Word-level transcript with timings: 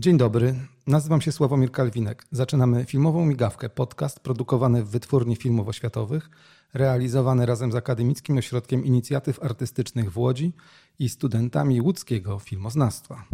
Dzień 0.00 0.16
dobry, 0.18 0.54
nazywam 0.86 1.20
się 1.20 1.32
Sławomir 1.32 1.72
Kalwinek. 1.72 2.24
Zaczynamy 2.32 2.84
filmową 2.84 3.26
migawkę, 3.26 3.68
podcast 3.68 4.20
produkowany 4.20 4.84
w 4.84 4.88
Wytwórni 4.88 5.36
Filmów 5.36 5.68
Oświatowych, 5.68 6.30
realizowany 6.74 7.46
razem 7.46 7.72
z 7.72 7.74
Akademickim 7.74 8.38
Ośrodkiem 8.38 8.84
Inicjatyw 8.84 9.42
Artystycznych 9.42 10.12
w 10.12 10.18
Łodzi 10.18 10.52
i 10.98 11.08
studentami 11.08 11.80
łódzkiego 11.80 12.38
filmoznawstwa. 12.38 13.24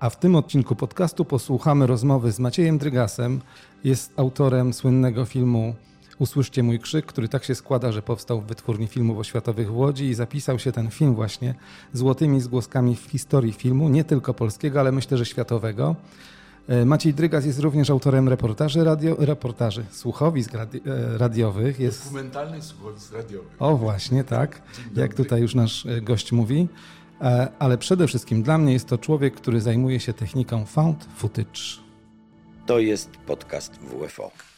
A 0.00 0.10
w 0.10 0.18
tym 0.18 0.36
odcinku 0.36 0.76
podcastu 0.76 1.24
posłuchamy 1.24 1.86
rozmowy 1.86 2.32
z 2.32 2.38
Maciejem 2.38 2.78
Drygasem. 2.78 3.40
Jest 3.84 4.12
autorem 4.16 4.72
słynnego 4.72 5.24
filmu 5.24 5.74
Usłyszcie 6.20 6.62
mój 6.62 6.78
krzyk, 6.78 7.06
który 7.06 7.28
tak 7.28 7.44
się 7.44 7.54
składa, 7.54 7.92
że 7.92 8.02
powstał 8.02 8.40
w 8.40 8.46
Wytwórni 8.46 8.86
Filmów 8.86 9.18
Oświatowych 9.18 9.72
w 9.72 9.76
Łodzi 9.76 10.04
i 10.04 10.14
zapisał 10.14 10.58
się 10.58 10.72
ten 10.72 10.90
film 10.90 11.14
właśnie 11.14 11.54
złotymi 11.92 12.40
zgłoskami 12.40 12.96
w 12.96 13.00
historii 13.00 13.52
filmu, 13.52 13.88
nie 13.88 14.04
tylko 14.04 14.34
polskiego, 14.34 14.80
ale 14.80 14.92
myślę, 14.92 15.18
że 15.18 15.26
światowego. 15.26 15.96
E, 16.68 16.84
Maciej 16.84 17.14
Drygas 17.14 17.46
jest 17.46 17.58
również 17.58 17.90
autorem 17.90 18.28
reportaży, 18.28 18.84
radio, 18.84 19.16
reportaży 19.18 19.84
słuchowisk 19.90 20.54
radi, 20.54 20.80
e, 20.86 21.18
radiowych. 21.18 21.80
Jest... 21.80 22.04
Dokumentalnych 22.04 22.64
słuchowisk 22.64 23.12
radiowych. 23.12 23.52
O 23.58 23.76
właśnie, 23.76 24.24
tak, 24.24 24.62
jak 24.96 25.14
tutaj 25.14 25.40
już 25.40 25.54
nasz 25.54 25.86
e, 25.86 26.00
gość 26.00 26.32
mówi. 26.32 26.68
Ale 27.58 27.78
przede 27.78 28.06
wszystkim 28.06 28.42
dla 28.42 28.58
mnie 28.58 28.72
jest 28.72 28.88
to 28.88 28.98
człowiek, 28.98 29.34
który 29.34 29.60
zajmuje 29.60 30.00
się 30.00 30.12
techniką 30.12 30.64
found 30.64 31.08
footage. 31.16 31.60
To 32.66 32.78
jest 32.78 33.10
podcast 33.26 33.78
WFO. 33.78 34.49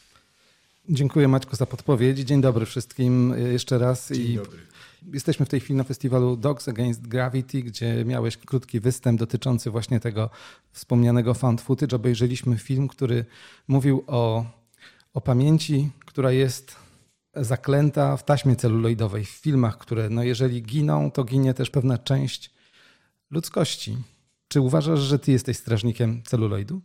Dziękuję 0.88 1.28
Maćku 1.28 1.56
za 1.56 1.66
podpowiedź. 1.66 2.18
Dzień 2.18 2.40
dobry 2.40 2.66
wszystkim 2.66 3.34
jeszcze 3.52 3.78
raz. 3.78 4.12
Dzień 4.12 4.30
I 4.30 4.34
dobry. 4.34 4.58
Jesteśmy 5.12 5.46
w 5.46 5.48
tej 5.48 5.60
chwili 5.60 5.74
na 5.76 5.84
festiwalu 5.84 6.36
Dogs 6.36 6.68
Against 6.68 7.08
Gravity, 7.08 7.62
gdzie 7.62 8.04
miałeś 8.04 8.36
krótki 8.36 8.80
występ 8.80 9.18
dotyczący 9.20 9.70
właśnie 9.70 10.00
tego 10.00 10.30
wspomnianego 10.72 11.34
found 11.34 11.60
footage. 11.60 11.96
Obejrzeliśmy 11.96 12.58
film, 12.58 12.88
który 12.88 13.24
mówił 13.68 14.04
o, 14.06 14.44
o 15.14 15.20
pamięci, 15.20 15.90
która 16.06 16.32
jest 16.32 16.76
zaklęta 17.34 18.16
w 18.16 18.24
taśmie 18.24 18.56
celuloidowej, 18.56 19.24
w 19.24 19.28
filmach, 19.28 19.78
które 19.78 20.10
no 20.10 20.22
jeżeli 20.22 20.62
giną, 20.62 21.10
to 21.10 21.24
ginie 21.24 21.54
też 21.54 21.70
pewna 21.70 21.98
część 21.98 22.50
ludzkości. 23.30 23.96
Czy 24.48 24.60
uważasz, 24.60 25.00
że 25.00 25.18
ty 25.18 25.32
jesteś 25.32 25.56
strażnikiem 25.56 26.22
celuloidu? 26.22 26.80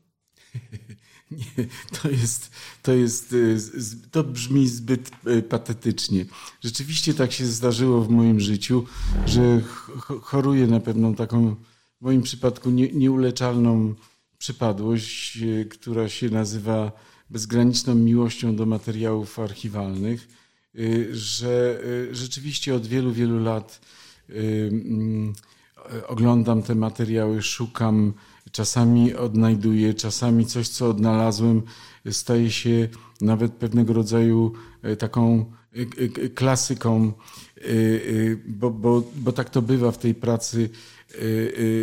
Nie, 1.31 1.67
to 2.01 2.09
jest, 2.09 2.51
to 2.83 2.93
jest, 2.93 3.33
y, 3.33 3.57
to 4.11 4.23
brzmi 4.23 4.67
zbyt 4.67 5.11
y, 5.27 5.41
patetycznie. 5.41 6.25
Rzeczywiście 6.61 7.13
tak 7.13 7.31
się 7.31 7.45
zdarzyło 7.45 8.01
w 8.01 8.09
moim 8.09 8.39
życiu, 8.39 8.85
że 9.25 9.61
choruję 10.21 10.67
na 10.67 10.79
pewną 10.79 11.15
taką, 11.15 11.55
w 12.01 12.01
moim 12.01 12.21
przypadku, 12.21 12.69
nie, 12.69 12.91
nieuleczalną 12.91 13.95
przypadłość, 14.37 15.37
y, 15.37 15.65
która 15.69 16.09
się 16.09 16.29
nazywa 16.29 16.91
bezgraniczną 17.29 17.95
miłością 17.95 18.55
do 18.55 18.65
materiałów 18.65 19.39
archiwalnych, 19.39 20.27
że 21.11 21.83
rzeczywiście 22.11 22.75
od 22.75 22.87
wielu, 22.87 23.13
wielu 23.13 23.39
lat 23.39 23.81
mm, 24.29 25.33
oglądam 26.07 26.63
te 26.63 26.75
materiały, 26.75 27.41
szukam, 27.41 28.13
czasami 28.51 29.13
odnajduję, 29.13 29.93
czasami 29.93 30.45
coś, 30.45 30.67
co 30.67 30.89
odnalazłem, 30.89 31.61
staje 32.11 32.51
się 32.51 32.89
nawet 33.21 33.53
pewnego 33.53 33.93
rodzaju 33.93 34.53
e, 34.81 34.95
taką 34.95 35.45
e, 35.75 35.81
e, 36.25 36.29
klasyką, 36.29 37.13
bo, 38.47 38.71
bo, 38.71 39.03
bo 39.15 39.31
tak 39.31 39.49
to 39.49 39.61
bywa 39.61 39.91
w 39.91 39.97
tej 39.97 40.15
pracy 40.15 40.69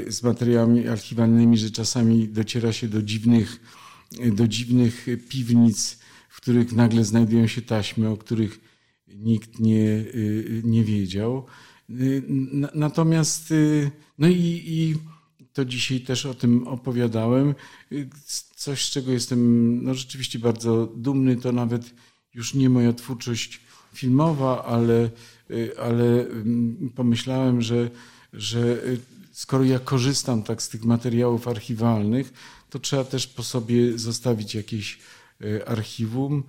z 0.09 0.23
materiałami 0.23 0.89
archiwalnymi, 0.89 1.59
że 1.59 1.71
czasami 1.71 2.29
dociera 2.29 2.73
się 2.73 2.89
do 2.89 3.03
dziwnych, 3.03 3.61
do 4.33 4.49
dziwnych 4.49 5.07
piwnic, 5.29 5.99
w 6.29 6.41
których 6.41 6.73
nagle 6.73 7.05
znajdują 7.05 7.47
się 7.47 7.63
taśmy, 7.63 8.09
o 8.09 8.17
których 8.17 8.61
nikt 9.09 9.61
nie, 9.61 10.05
nie 10.65 10.85
wiedział. 10.85 11.47
Natomiast, 12.75 13.55
no 14.19 14.29
i, 14.29 14.63
i 14.67 14.95
to 15.55 15.65
dzisiaj 15.65 16.01
też 16.01 16.27
o 16.27 16.35
tym 16.35 16.69
opowiadałem. 16.69 17.55
Coś, 18.57 18.87
z 18.87 18.91
czego 18.91 19.13
jestem 19.13 19.81
no, 19.85 19.95
rzeczywiście 19.95 20.39
bardzo 20.39 20.87
dumny, 20.87 21.37
to 21.37 21.53
nawet 21.53 21.95
już 22.35 22.55
nie 22.55 22.71
moja 22.71 22.93
twórczość 22.93 23.61
filmowa, 23.93 24.65
ale, 24.65 25.11
ale 25.83 26.27
mm, 26.27 26.91
pomyślałem, 26.95 27.63
że, 27.63 27.91
że 28.33 28.83
skoro 29.33 29.65
ja 29.65 29.79
korzystam 29.79 30.43
tak 30.43 30.63
z 30.63 30.69
tych 30.69 30.85
materiałów 30.85 31.49
archiwalnych, 31.49 32.33
to 32.71 32.79
trzeba 32.79 33.05
też 33.05 33.27
po 33.27 33.43
sobie 33.43 33.99
zostawić 33.99 34.55
jakieś 34.55 34.99
archiwum 35.67 36.43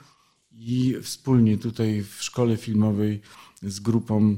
i 0.52 0.96
wspólnie 1.02 1.58
tutaj 1.58 2.04
w 2.04 2.24
szkole 2.24 2.58
filmowej 2.58 3.22
z 3.64 3.80
grupą, 3.80 4.38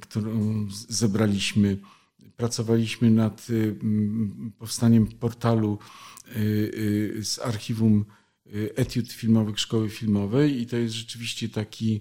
którą 0.00 0.66
zebraliśmy 0.88 1.78
pracowaliśmy 2.36 3.10
nad 3.10 3.50
y, 3.50 3.76
powstaniem 4.58 5.06
portalu 5.06 5.78
y, 6.36 6.40
y, 7.18 7.24
z 7.24 7.38
archiwum 7.38 8.04
etiud 8.76 9.12
filmowych 9.12 9.60
Szkoły 9.60 9.90
Filmowej 9.90 10.60
i 10.60 10.66
to 10.66 10.76
jest 10.76 10.94
rzeczywiście 10.94 11.48
taki 11.48 12.00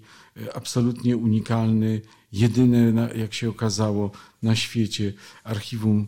absolutnie 0.53 1.17
unikalny, 1.17 2.01
jedyne, 2.31 3.09
jak 3.15 3.33
się 3.33 3.49
okazało, 3.49 4.11
na 4.43 4.55
świecie 4.55 5.13
archiwum 5.43 6.07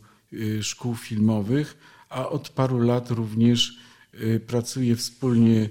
szkół 0.61 0.95
filmowych, 0.95 1.77
a 2.09 2.29
od 2.29 2.49
paru 2.49 2.79
lat 2.79 3.11
również 3.11 3.79
pracuję 4.47 4.95
wspólnie 4.95 5.69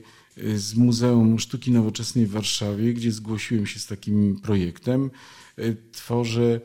z 0.54 0.74
Muzeum 0.74 1.38
Sztuki 1.38 1.70
Nowoczesnej 1.70 2.26
w 2.26 2.30
Warszawie, 2.30 2.94
gdzie 2.94 3.12
zgłosiłem 3.12 3.66
się 3.66 3.78
z 3.78 3.86
takim 3.86 4.40
projektem. 4.40 5.10
Tworzę 5.92 6.60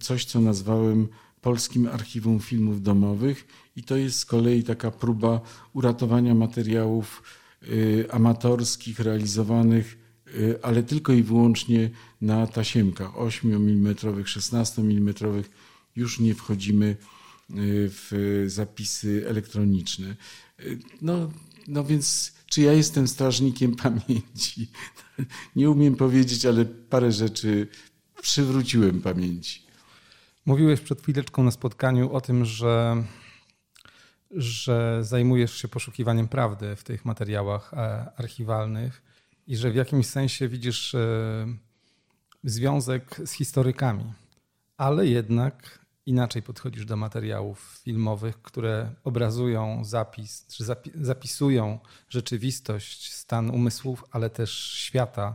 coś, 0.00 0.24
co 0.24 0.40
nazwałem 0.40 1.08
Polskim 1.40 1.86
Archiwum 1.86 2.40
Filmów 2.40 2.82
Domowych 2.82 3.46
i 3.76 3.82
to 3.82 3.96
jest 3.96 4.18
z 4.18 4.24
kolei 4.24 4.62
taka 4.62 4.90
próba 4.90 5.40
uratowania 5.72 6.34
materiałów 6.34 7.22
y, 7.68 8.06
amatorskich 8.10 9.00
realizowanych, 9.00 9.98
y, 10.26 10.58
ale 10.62 10.82
tylko 10.82 11.12
i 11.12 11.22
wyłącznie 11.22 11.90
na 12.20 12.46
tasiemkach 12.46 13.18
8 13.18 13.54
mm, 13.54 13.94
16 14.24 14.82
mm. 14.82 15.14
Już 15.96 16.20
nie 16.20 16.34
wchodzimy 16.34 16.86
y, 16.86 16.96
w 17.90 18.44
zapisy 18.46 19.24
elektroniczne. 19.28 20.16
No, 21.02 21.30
no 21.68 21.84
więc 21.84 22.32
czy 22.46 22.60
ja 22.60 22.72
jestem 22.72 23.08
strażnikiem 23.08 23.76
pamięci? 23.86 24.68
Nie 25.56 25.70
umiem 25.70 25.96
powiedzieć, 25.96 26.46
ale 26.46 26.64
parę 26.64 27.12
rzeczy 27.12 27.68
przywróciłem 28.22 29.00
pamięci. 29.00 29.71
Mówiłeś 30.46 30.80
przed 30.80 31.02
chwileczką 31.02 31.42
na 31.42 31.50
spotkaniu 31.50 32.12
o 32.12 32.20
tym, 32.20 32.44
że, 32.44 33.04
że 34.30 35.04
zajmujesz 35.04 35.56
się 35.56 35.68
poszukiwaniem 35.68 36.28
prawdy 36.28 36.76
w 36.76 36.84
tych 36.84 37.04
materiałach 37.04 37.74
e, 37.74 37.76
archiwalnych 38.16 39.02
i 39.46 39.56
że 39.56 39.70
w 39.70 39.74
jakimś 39.74 40.06
sensie 40.06 40.48
widzisz 40.48 40.94
e, 40.94 41.46
związek 42.44 43.20
z 43.24 43.32
historykami, 43.32 44.12
ale 44.76 45.06
jednak 45.06 45.78
inaczej 46.06 46.42
podchodzisz 46.42 46.86
do 46.86 46.96
materiałów 46.96 47.80
filmowych, 47.84 48.42
które 48.42 48.90
obrazują 49.04 49.84
zapis, 49.84 50.46
czy 50.46 50.64
zapisują 50.94 51.78
rzeczywistość, 52.08 53.12
stan 53.12 53.50
umysłów, 53.50 54.04
ale 54.10 54.30
też 54.30 54.72
świata 54.72 55.34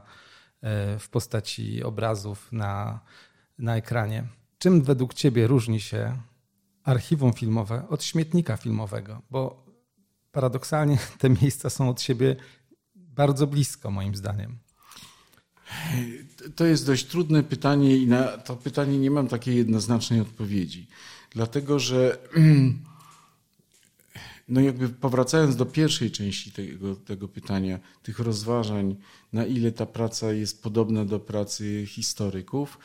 e, 0.61 0.99
w 0.99 1.09
postaci 1.09 1.83
obrazów 1.83 2.51
na, 2.51 2.99
na 3.57 3.77
ekranie. 3.77 4.36
Czym 4.57 4.81
według 4.81 5.13
Ciebie 5.13 5.47
różni 5.47 5.81
się 5.81 6.17
archiwum 6.83 7.33
filmowe 7.33 7.89
od 7.89 8.03
śmietnika 8.03 8.57
filmowego? 8.57 9.21
Bo 9.31 9.65
paradoksalnie 10.31 10.97
te 11.19 11.29
miejsca 11.29 11.69
są 11.69 11.89
od 11.89 12.01
siebie 12.01 12.35
bardzo 12.95 13.47
blisko, 13.47 13.91
moim 13.91 14.15
zdaniem. 14.15 14.57
To 16.55 16.65
jest 16.65 16.85
dość 16.85 17.05
trudne 17.05 17.43
pytanie 17.43 17.97
i 17.97 18.07
na 18.07 18.37
to 18.37 18.55
pytanie 18.55 18.97
nie 18.97 19.11
mam 19.11 19.27
takiej 19.27 19.55
jednoznacznej 19.55 20.21
odpowiedzi. 20.21 20.87
Dlatego, 21.31 21.79
że 21.79 22.17
no 24.49 24.61
jakby 24.61 24.89
powracając 24.89 25.55
do 25.55 25.65
pierwszej 25.65 26.11
części 26.11 26.51
tego, 26.51 26.95
tego 26.95 27.27
pytania, 27.27 27.79
tych 28.03 28.19
rozważań, 28.19 28.95
na 29.33 29.45
ile 29.45 29.71
ta 29.71 29.85
praca 29.85 30.33
jest 30.33 30.63
podobna 30.63 31.05
do 31.05 31.19
pracy 31.19 31.85
historyków, 31.87 32.77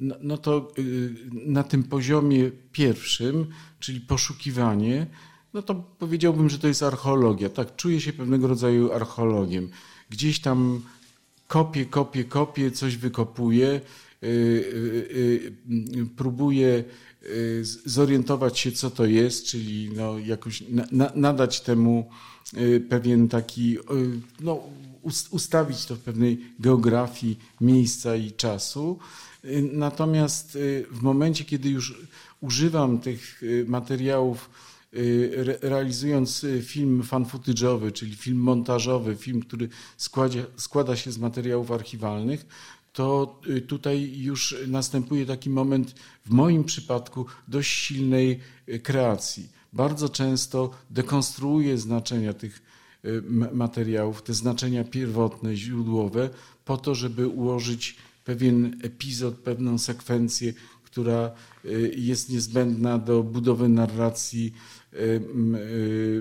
no, 0.00 0.14
no 0.20 0.38
to 0.38 0.72
y, 0.78 1.14
na 1.32 1.62
tym 1.62 1.82
poziomie 1.82 2.50
pierwszym, 2.72 3.46
czyli 3.80 4.00
poszukiwanie, 4.00 5.06
no 5.54 5.62
to 5.62 5.74
powiedziałbym, 5.74 6.50
że 6.50 6.58
to 6.58 6.68
jest 6.68 6.82
archeologia. 6.82 7.48
Tak, 7.48 7.76
czuję 7.76 8.00
się 8.00 8.12
pewnego 8.12 8.46
rodzaju 8.46 8.92
archeologiem. 8.92 9.68
Gdzieś 10.10 10.40
tam 10.40 10.82
kopię, 11.46 11.84
kopię, 11.86 12.24
kopię, 12.24 12.70
coś 12.70 12.96
wykopuję 12.96 13.80
próbuję 16.16 16.84
zorientować 17.84 18.58
się, 18.58 18.72
co 18.72 18.90
to 18.90 19.06
jest, 19.06 19.46
czyli 19.46 19.90
no 19.96 20.18
jakoś 20.18 20.64
na, 20.92 21.12
nadać 21.14 21.60
temu 21.60 22.10
pewien 22.88 23.28
taki, 23.28 23.78
no, 24.40 24.60
ustawić 25.30 25.86
to 25.86 25.96
w 25.96 25.98
pewnej 26.00 26.40
geografii 26.60 27.38
miejsca 27.60 28.16
i 28.16 28.32
czasu. 28.32 28.98
Natomiast 29.72 30.58
w 30.90 31.02
momencie, 31.02 31.44
kiedy 31.44 31.68
już 31.68 31.94
używam 32.40 32.98
tych 32.98 33.42
materiałów, 33.66 34.50
realizując 35.62 36.46
film 36.62 37.02
fan 37.02 37.26
czyli 37.92 38.16
film 38.16 38.38
montażowy, 38.38 39.16
film, 39.16 39.40
który 39.40 39.68
składa 40.56 40.96
się 40.96 41.12
z 41.12 41.18
materiałów 41.18 41.70
archiwalnych, 41.70 42.46
to 42.96 43.40
y, 43.48 43.60
tutaj 43.60 44.12
już 44.18 44.56
następuje 44.66 45.26
taki 45.26 45.50
moment, 45.50 45.94
w 46.26 46.30
moim 46.30 46.64
przypadku, 46.64 47.26
dość 47.48 47.70
silnej 47.70 48.40
y, 48.68 48.80
kreacji. 48.80 49.48
Bardzo 49.72 50.08
często 50.08 50.70
dekonstruuję 50.90 51.78
znaczenia 51.78 52.32
tych 52.32 52.62
y, 53.04 53.22
materiałów, 53.52 54.22
te 54.22 54.34
znaczenia 54.34 54.84
pierwotne, 54.84 55.56
źródłowe, 55.56 56.30
po 56.64 56.76
to, 56.76 56.94
żeby 56.94 57.28
ułożyć 57.28 57.96
pewien 58.24 58.80
epizod, 58.82 59.34
pewną 59.34 59.78
sekwencję, 59.78 60.52
która 60.84 61.30
jest 61.96 62.30
niezbędna 62.30 62.98
do 62.98 63.22
budowy 63.22 63.68
narracji 63.68 64.52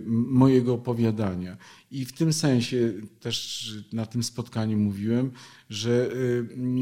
mojego 0.05 0.73
opowiadania. 0.73 1.57
I 1.91 2.05
w 2.05 2.13
tym 2.13 2.33
sensie 2.33 2.93
też 3.19 3.69
na 3.93 4.05
tym 4.05 4.23
spotkaniu 4.23 4.77
mówiłem, 4.77 5.31
że 5.69 6.09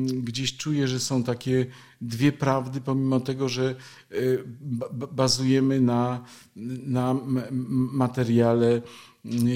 gdzieś 0.06 0.58
czuję, 0.58 0.88
że 0.88 1.00
są 1.00 1.24
takie 1.24 1.66
dwie 2.02 2.32
prawdy, 2.32 2.82
pomimo 2.82 3.20
tego, 3.20 3.50
że 3.50 3.76
bazujemy 5.12 5.82
na, 5.82 6.26
na 6.86 7.16
materiale 7.92 8.82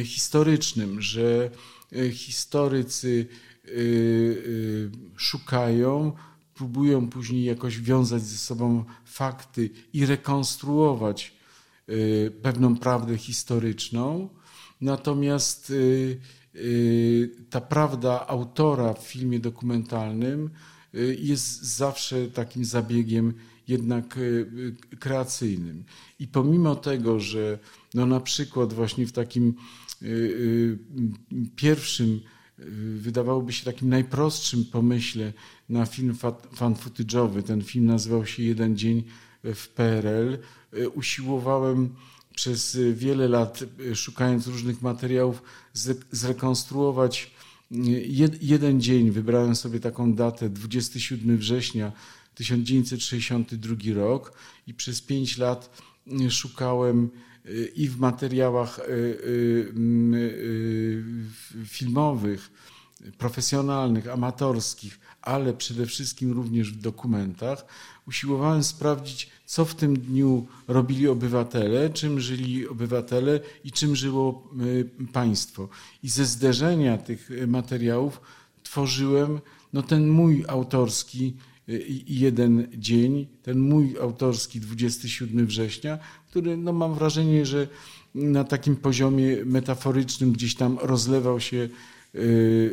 historycznym, 0.04 1.02
że 1.02 1.52
historycy 2.12 3.28
szukają, 5.18 6.14
próbują 6.56 7.10
później 7.10 7.44
jakoś 7.44 7.80
wiązać 7.80 8.22
ze 8.22 8.38
sobą 8.38 8.86
fakty 9.06 9.70
i 9.94 10.06
rekonstruować 10.06 11.37
Y, 11.37 11.37
pewną 12.42 12.78
prawdę 12.78 13.18
historyczną, 13.18 14.30
natomiast 14.82 15.70
y, 15.70 16.20
y, 16.56 17.30
ta 17.50 17.62
prawda 17.62 18.28
autora 18.28 18.94
w 18.94 19.08
filmie 19.08 19.40
dokumentalnym 19.40 20.50
jest 21.20 21.64
zawsze 21.64 22.28
takim 22.28 22.66
zabiegiem 22.66 23.34
jednak 23.68 24.20
kreacyjnym. 25.00 25.84
I 26.20 26.28
pomimo 26.28 26.76
tego, 26.76 27.20
że 27.20 27.60
no 27.94 28.06
na 28.06 28.20
przykład 28.20 28.74
właśnie 28.74 29.08
w 29.08 29.12
takim 29.12 29.54
pierwszym, 31.56 32.22
wydawałoby 32.96 33.54
się 33.54 33.66
takim 33.66 33.90
najprostszym 33.90 34.66
pomyśle 34.66 35.34
na 35.70 35.86
film 35.86 36.16
fan 36.56 36.74
footage'owy, 36.74 37.44
ten 37.44 37.62
film 37.62 37.86
nazywał 37.86 38.26
się 38.26 38.44
Jeden 38.44 38.78
dzień 38.78 39.04
w 39.44 39.68
PRL, 39.68 40.38
usiłowałem 40.94 41.96
przez 42.36 42.78
wiele 42.94 43.28
lat, 43.28 43.64
e, 43.92 43.96
szukając 43.96 44.48
różnych 44.48 44.82
materiałów, 44.82 45.42
zrekonstruować 46.12 47.32
jeden 48.42 48.82
dzień. 48.82 49.12
Wybrałem 49.12 49.56
sobie 49.56 49.80
taką 49.80 50.14
datę, 50.14 50.50
27 50.50 51.38
września 51.38 51.92
1962 52.36 53.94
rok 53.94 54.34
i 54.68 54.74
przez 54.74 55.02
pięć 55.02 55.38
lat 55.38 55.84
szukałem 56.30 57.10
i 57.76 57.90
w 57.90 58.00
materiałach 58.00 58.80
filmowych, 61.66 62.50
profesjonalnych, 63.18 64.08
amatorskich, 64.08 65.00
ale 65.22 65.54
przede 65.54 65.86
wszystkim 65.86 66.32
również 66.32 66.72
w 66.72 66.82
dokumentach, 66.82 67.66
usiłowałem 68.08 68.64
sprawdzić, 68.64 69.30
co 69.46 69.66
w 69.66 69.76
tym 69.76 70.00
dniu 70.00 70.48
robili 70.68 71.08
obywatele, 71.08 71.90
czym 71.90 72.20
żyli 72.20 72.68
obywatele 72.68 73.40
i 73.64 73.72
czym 73.72 73.96
żyło 73.96 74.50
y, 74.62 74.90
państwo. 75.14 75.70
I 76.04 76.10
ze 76.10 76.26
zderzenia 76.26 76.98
tych 76.98 77.30
materiałów 77.48 78.22
tworzyłem 78.64 79.40
no, 79.74 79.82
ten 79.84 80.08
mój 80.08 80.46
autorski 80.48 81.34
y, 81.70 81.86
jeden 82.08 82.68
dzień, 82.74 83.28
ten 83.44 83.60
mój 83.60 83.96
autorski 84.02 84.60
27 84.60 85.46
września, 85.46 86.00
który 86.30 86.58
no, 86.58 86.74
mam 86.74 86.94
wrażenie, 86.94 87.46
że 87.46 87.68
na 88.16 88.44
takim 88.44 88.76
poziomie 88.76 89.46
metaforycznym 89.46 90.32
gdzieś 90.32 90.56
tam 90.56 90.78
rozlewał 90.82 91.40
się, 91.40 91.58
y, 91.58 91.70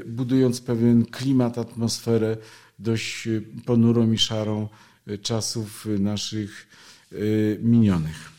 budując 0.07 0.61
pewien 0.61 1.07
klimat, 1.07 1.59
atmosferę 1.59 2.37
dość 2.79 3.29
ponurą 3.67 4.13
i 4.13 4.19
szarą 4.19 4.69
czasów 5.23 5.87
naszych 5.99 6.69
y, 7.13 7.59
minionych. 7.63 8.33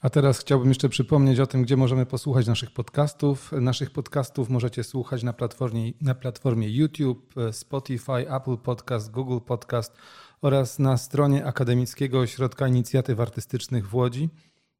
A 0.00 0.10
teraz 0.10 0.38
chciałbym 0.38 0.68
jeszcze 0.68 0.88
przypomnieć 0.88 1.40
o 1.40 1.46
tym, 1.46 1.62
gdzie 1.62 1.76
możemy 1.76 2.06
posłuchać 2.06 2.46
naszych 2.46 2.70
podcastów. 2.70 3.52
Naszych 3.52 3.90
podcastów 3.90 4.50
możecie 4.50 4.84
słuchać 4.84 5.22
na 5.22 5.32
platformie, 5.32 5.92
na 6.00 6.14
platformie 6.14 6.68
YouTube, 6.70 7.34
Spotify, 7.52 8.30
Apple 8.36 8.56
Podcast, 8.56 9.10
Google 9.10 9.38
Podcast 9.46 9.96
oraz 10.42 10.78
na 10.78 10.96
stronie 10.96 11.46
Akademickiego 11.46 12.20
Ośrodka 12.20 12.68
Inicjatyw 12.68 13.20
Artystycznych 13.20 13.88
w 13.88 13.94
Łodzi. 13.94 14.28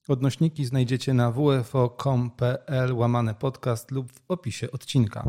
Odnośniki 0.08 0.64
znajdziecie 0.64 1.14
na 1.14 1.32
wfo.com.pl 1.32 2.94
łamane 2.94 3.34
podcast 3.34 3.90
lub 3.90 4.12
w 4.12 4.20
opisie 4.28 4.70
odcinka. 4.70 5.24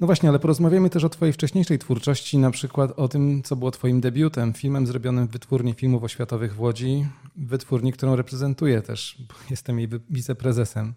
No 0.00 0.06
właśnie, 0.06 0.28
ale 0.28 0.38
porozmawiamy 0.38 0.90
też 0.90 1.04
o 1.04 1.08
Twojej 1.08 1.32
wcześniejszej 1.32 1.78
twórczości, 1.78 2.38
na 2.38 2.50
przykład 2.50 2.92
o 2.96 3.08
tym, 3.08 3.42
co 3.42 3.56
było 3.56 3.70
Twoim 3.70 4.00
debiutem, 4.00 4.52
filmem 4.52 4.86
zrobionym 4.86 5.28
w 5.28 5.30
Wytwórni 5.30 5.74
Filmów 5.74 6.02
Oświatowych 6.02 6.54
w 6.54 6.60
Łodzi, 6.60 7.06
wytwórni, 7.36 7.92
którą 7.92 8.16
reprezentuję 8.16 8.82
też, 8.82 9.16
bo 9.28 9.34
jestem 9.50 9.78
jej 9.78 9.88
wiceprezesem. 10.10 10.94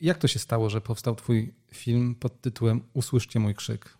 Jak 0.00 0.18
to 0.18 0.28
się 0.28 0.38
stało, 0.38 0.70
że 0.70 0.80
powstał 0.80 1.14
Twój 1.14 1.54
film 1.72 2.14
pod 2.14 2.40
tytułem 2.40 2.80
Usłyszcie 2.92 3.40
mój 3.40 3.54
krzyk? 3.54 3.99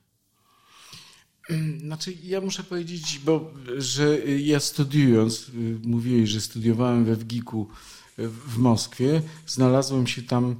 Znaczy, 1.86 2.12
ja 2.24 2.40
muszę 2.40 2.64
powiedzieć, 2.64 3.20
bo, 3.24 3.50
że 3.76 4.18
ja 4.38 4.60
studiując, 4.60 5.50
mówiłeś, 5.84 6.30
że 6.30 6.40
studiowałem 6.40 7.04
we 7.04 7.16
WGIK-u 7.16 7.66
w 8.18 8.58
Moskwie, 8.58 9.22
znalazłem 9.46 10.06
się 10.06 10.22
tam 10.22 10.56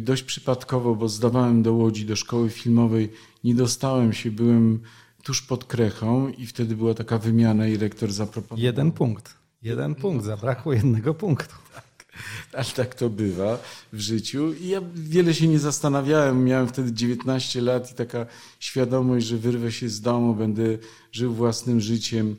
dość 0.00 0.22
przypadkowo, 0.22 0.94
bo 0.94 1.08
zdawałem 1.08 1.62
do 1.62 1.72
Łodzi, 1.72 2.04
do 2.04 2.16
szkoły 2.16 2.50
filmowej, 2.50 3.12
nie 3.44 3.54
dostałem 3.54 4.12
się, 4.12 4.30
byłem 4.30 4.80
tuż 5.22 5.42
pod 5.42 5.64
Krechą 5.64 6.28
i 6.28 6.46
wtedy 6.46 6.76
była 6.76 6.94
taka 6.94 7.18
wymiana 7.18 7.68
i 7.68 7.76
rektor 7.76 8.12
zaproponował. 8.12 8.64
Jeden 8.64 8.92
punkt. 8.92 9.34
Jeden 9.62 9.94
punkt, 9.94 10.24
zabrakło 10.24 10.72
jednego 10.72 11.14
punktu. 11.14 11.54
Tak. 11.74 11.84
Ale 12.52 12.64
tak 12.64 12.94
to 12.94 13.10
bywa 13.10 13.58
w 13.92 14.00
życiu. 14.00 14.52
I 14.52 14.68
ja 14.68 14.80
wiele 14.94 15.34
się 15.34 15.48
nie 15.48 15.58
zastanawiałem. 15.58 16.44
Miałem 16.44 16.68
wtedy 16.68 16.92
19 16.92 17.60
lat 17.60 17.92
i 17.92 17.94
taka 17.94 18.26
świadomość, 18.60 19.26
że 19.26 19.36
wyrwę 19.36 19.72
się 19.72 19.88
z 19.88 20.00
domu, 20.00 20.34
będę 20.34 20.78
żył 21.12 21.34
własnym 21.34 21.80
życiem. 21.80 22.36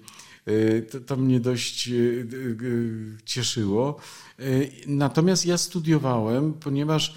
E, 0.48 0.82
to, 0.82 1.00
to 1.00 1.16
mnie 1.16 1.40
dość 1.40 1.90
e, 1.90 1.94
e, 1.94 2.26
cieszyło. 3.26 4.00
Natomiast 4.88 5.46
ja 5.46 5.58
studiowałem, 5.58 6.54
ponieważ 6.54 7.16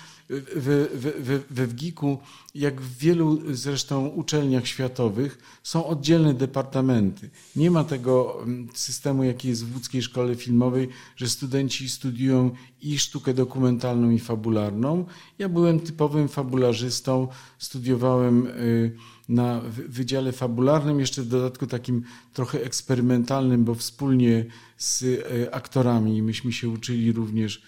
we, 0.57 0.87
we, 0.87 1.39
we 1.51 1.67
WGIK-u, 1.67 2.19
jak 2.55 2.81
w 2.81 2.99
wielu 2.99 3.55
zresztą 3.55 4.07
uczelniach 4.07 4.67
światowych, 4.67 5.39
są 5.63 5.87
oddzielne 5.87 6.35
departamenty. 6.35 7.31
Nie 7.57 7.71
ma 7.71 7.85
tego 7.85 8.43
mm, 8.43 8.69
systemu, 8.75 9.25
jaki 9.25 9.49
jest 9.49 9.67
w 9.67 9.75
łódzkiej 9.75 10.03
szkole 10.03 10.35
filmowej, 10.35 10.89
że 11.17 11.29
studenci 11.29 11.89
studiują 11.89 12.51
i 12.83 12.99
sztukę 12.99 13.35
dokumentalną, 13.35 14.11
i 14.11 14.19
fabularną. 14.19 15.05
Ja 15.39 15.49
byłem 15.49 15.81
typowym 15.81 16.29
fabularzystą, 16.29 17.29
studiowałem 17.59 18.47
y, 18.47 18.97
na 19.29 19.61
Wydziale 19.89 20.33
Fabularnym, 20.33 21.01
jeszcze 21.01 21.23
w 21.23 21.29
dodatku 21.29 21.67
takim 21.67 22.03
trochę 22.33 22.65
eksperymentalnym, 22.65 23.65
bo 23.65 23.75
wspólnie 23.75 24.45
z 24.79 25.03
y, 25.03 25.53
aktorami 25.53 26.23
myśmy 26.23 26.53
się 26.53 26.69
uczyli 26.69 27.13
również 27.13 27.63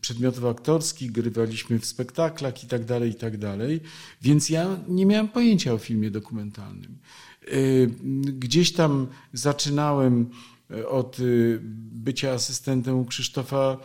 przedmiotów 0.00 0.44
aktorskich, 0.44 1.12
grywaliśmy 1.12 1.78
w 1.78 1.86
spektaklach 1.86 2.64
i 2.64 2.66
tak 2.66 2.84
dalej, 2.84 3.10
i 3.10 3.14
tak 3.14 3.38
dalej. 3.38 3.80
Więc 4.22 4.50
ja 4.50 4.76
nie 4.88 5.06
miałem 5.06 5.28
pojęcia 5.28 5.72
o 5.72 5.78
filmie 5.78 6.10
dokumentalnym. 6.10 6.98
Y, 7.52 7.90
gdzieś 8.24 8.72
tam 8.72 9.06
zaczynałem 9.32 10.30
od 10.88 11.16
bycia 11.92 12.32
asystentem 12.32 12.98
u 12.98 13.04
Krzysztofa 13.04 13.76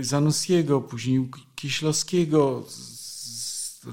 Zanussiego, 0.00 0.80
później 0.80 1.18
u 1.18 1.28
Kieślowskiego. 1.54 2.66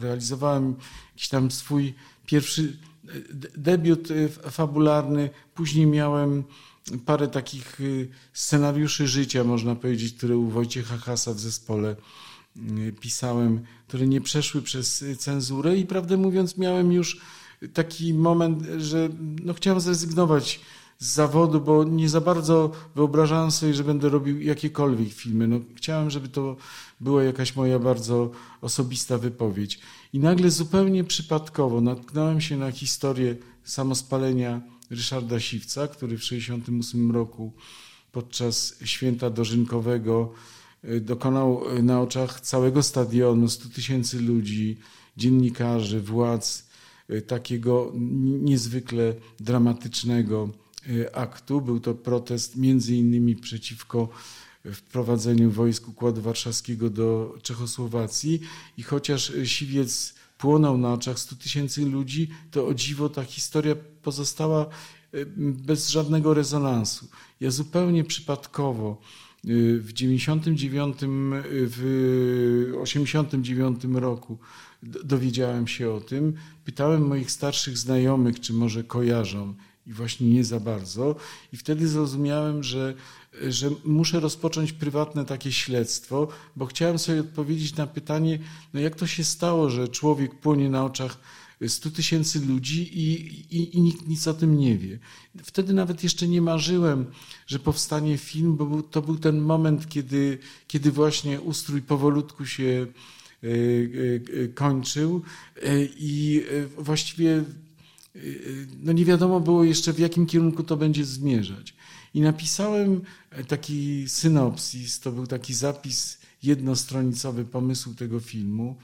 Realizowałem 0.01 0.75
jakiś 1.11 1.29
tam 1.29 1.51
swój 1.51 1.93
pierwszy 2.25 2.77
debiut 3.57 4.07
fabularny. 4.51 5.29
Później 5.55 5.85
miałem 5.85 6.43
parę 7.05 7.27
takich 7.27 7.79
scenariuszy 8.33 9.07
życia, 9.07 9.43
można 9.43 9.75
powiedzieć, 9.75 10.13
które 10.13 10.37
u 10.37 10.49
Wojciecha 10.49 10.97
Hasa 10.97 11.33
w 11.33 11.39
zespole 11.39 11.95
pisałem, 12.99 13.61
które 13.87 14.07
nie 14.07 14.21
przeszły 14.21 14.61
przez 14.61 15.03
cenzurę 15.17 15.77
i 15.77 15.85
prawdę 15.85 16.17
mówiąc 16.17 16.57
miałem 16.57 16.91
już 16.91 17.21
taki 17.73 18.13
moment, 18.13 18.63
że 18.77 19.09
no, 19.43 19.53
chciałem 19.53 19.79
zrezygnować 19.79 20.59
z 20.99 21.13
zawodu, 21.13 21.61
bo 21.61 21.83
nie 21.83 22.09
za 22.09 22.21
bardzo 22.21 22.71
wyobrażałem 22.95 23.51
sobie, 23.51 23.73
że 23.73 23.83
będę 23.83 24.09
robił 24.09 24.41
jakiekolwiek 24.41 25.13
filmy. 25.13 25.47
No, 25.47 25.59
chciałem, 25.75 26.09
żeby 26.09 26.27
to 26.29 26.55
była 26.99 27.23
jakaś 27.23 27.55
moja 27.55 27.79
bardzo 27.79 28.31
osobista 28.61 29.17
wypowiedź. 29.17 29.79
I 30.13 30.19
nagle 30.19 30.51
zupełnie 30.51 31.03
przypadkowo 31.03 31.81
natknąłem 31.81 32.41
się 32.41 32.57
na 32.57 32.71
historię 32.71 33.35
samospalenia 33.63 34.61
Ryszarda 34.89 35.39
Siwca, 35.39 35.87
który 35.87 36.17
w 36.17 36.21
1968 36.21 37.11
roku 37.11 37.53
podczas 38.11 38.75
święta 38.83 39.29
dożynkowego 39.29 40.33
y, 40.83 41.01
dokonał 41.01 41.77
y, 41.77 41.83
na 41.83 42.01
oczach 42.01 42.41
całego 42.41 42.83
stadionu, 42.83 43.49
100 43.49 43.69
tysięcy 43.69 44.21
ludzi, 44.21 44.77
dziennikarzy, 45.17 46.01
władz, 46.01 46.67
y, 47.09 47.21
takiego 47.21 47.91
niezwykle 48.41 49.13
dramatycznego 49.39 50.49
aktu. 51.13 51.61
Był 51.61 51.79
to 51.79 51.93
protest 51.93 52.55
między 52.55 52.95
innymi 52.95 53.35
przeciwko 53.35 54.09
wprowadzeniu 54.73 55.51
wojsk 55.51 55.87
Układu 55.87 56.21
Warszawskiego 56.21 56.89
do 56.89 57.37
Czechosłowacji 57.41 58.39
i 58.77 58.83
chociaż 58.83 59.31
Siwiec 59.43 60.13
płonął 60.39 60.77
na 60.77 60.93
oczach 60.93 61.19
100 61.19 61.35
tysięcy 61.35 61.85
ludzi, 61.85 62.29
to 62.51 62.67
o 62.67 62.73
dziwo 62.73 63.09
ta 63.09 63.23
historia 63.23 63.75
pozostała 64.01 64.65
bez 65.37 65.89
żadnego 65.89 66.33
rezonansu. 66.33 67.07
Ja 67.39 67.51
zupełnie 67.51 68.03
przypadkowo 68.03 69.01
w 69.79 69.93
99, 69.93 70.97
w 71.51 72.73
89 72.81 73.83
roku 73.93 74.37
dowiedziałem 74.83 75.67
się 75.67 75.91
o 75.91 76.01
tym. 76.01 76.33
Pytałem 76.65 77.07
moich 77.07 77.31
starszych 77.31 77.77
znajomych, 77.77 78.39
czy 78.39 78.53
może 78.53 78.83
kojarzą 78.83 79.53
i 79.87 79.93
właśnie 79.93 80.29
nie 80.29 80.43
za 80.43 80.59
bardzo. 80.59 81.15
I 81.53 81.57
wtedy 81.57 81.87
zrozumiałem, 81.87 82.63
że, 82.63 82.93
że 83.47 83.69
muszę 83.85 84.19
rozpocząć 84.19 84.73
prywatne 84.73 85.25
takie 85.25 85.51
śledztwo, 85.51 86.27
bo 86.55 86.65
chciałem 86.65 86.99
sobie 86.99 87.19
odpowiedzieć 87.19 87.75
na 87.75 87.87
pytanie, 87.87 88.39
no 88.73 88.79
jak 88.79 88.95
to 88.95 89.07
się 89.07 89.23
stało, 89.23 89.69
że 89.69 89.87
człowiek 89.87 90.39
płonie 90.39 90.69
na 90.69 90.85
oczach 90.85 91.17
100 91.67 91.91
tysięcy 91.91 92.39
ludzi 92.45 92.99
i, 92.99 93.11
i, 93.57 93.77
i, 93.77 93.81
nikt 93.81 94.07
nic 94.07 94.27
o 94.27 94.33
tym 94.33 94.57
nie 94.57 94.77
wie. 94.77 94.99
Wtedy 95.43 95.73
nawet 95.73 96.03
jeszcze 96.03 96.27
nie 96.27 96.41
marzyłem, 96.41 97.05
że 97.47 97.59
powstanie 97.59 98.17
film, 98.17 98.55
bo 98.55 98.65
był, 98.65 98.83
to 98.83 99.01
był 99.01 99.17
ten 99.17 99.41
moment, 99.41 99.89
kiedy, 99.89 100.37
kiedy 100.67 100.91
właśnie 100.91 101.41
ustrój 101.41 101.81
powolutku 101.81 102.45
się 102.45 102.87
y, 103.43 103.47
y, 104.33 104.51
kończył 104.55 105.21
i 105.97 106.45
właściwie 106.77 107.43
no 108.83 108.91
nie 108.91 109.05
wiadomo 109.05 109.39
było 109.39 109.63
jeszcze 109.63 109.93
w 109.93 109.99
jakim 109.99 110.25
kierunku 110.25 110.63
to 110.63 110.77
będzie 110.77 111.05
zmierzać. 111.05 111.73
I 112.13 112.21
napisałem 112.21 113.01
taki 113.47 114.09
synopsis, 114.09 114.99
to 114.99 115.11
był 115.11 115.27
taki 115.27 115.53
zapis 115.53 116.17
jednostronicowy 116.43 117.45
pomysłu 117.45 117.93
tego 117.93 118.19
filmu. 118.19 118.77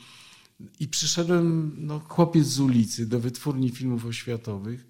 I 0.80 0.88
przyszedłem, 0.88 1.76
no, 1.78 2.00
chłopiec 2.00 2.48
z 2.48 2.60
ulicy, 2.60 3.06
do 3.06 3.20
wytwórni 3.20 3.70
filmów 3.70 4.06
oświatowych. 4.06 4.88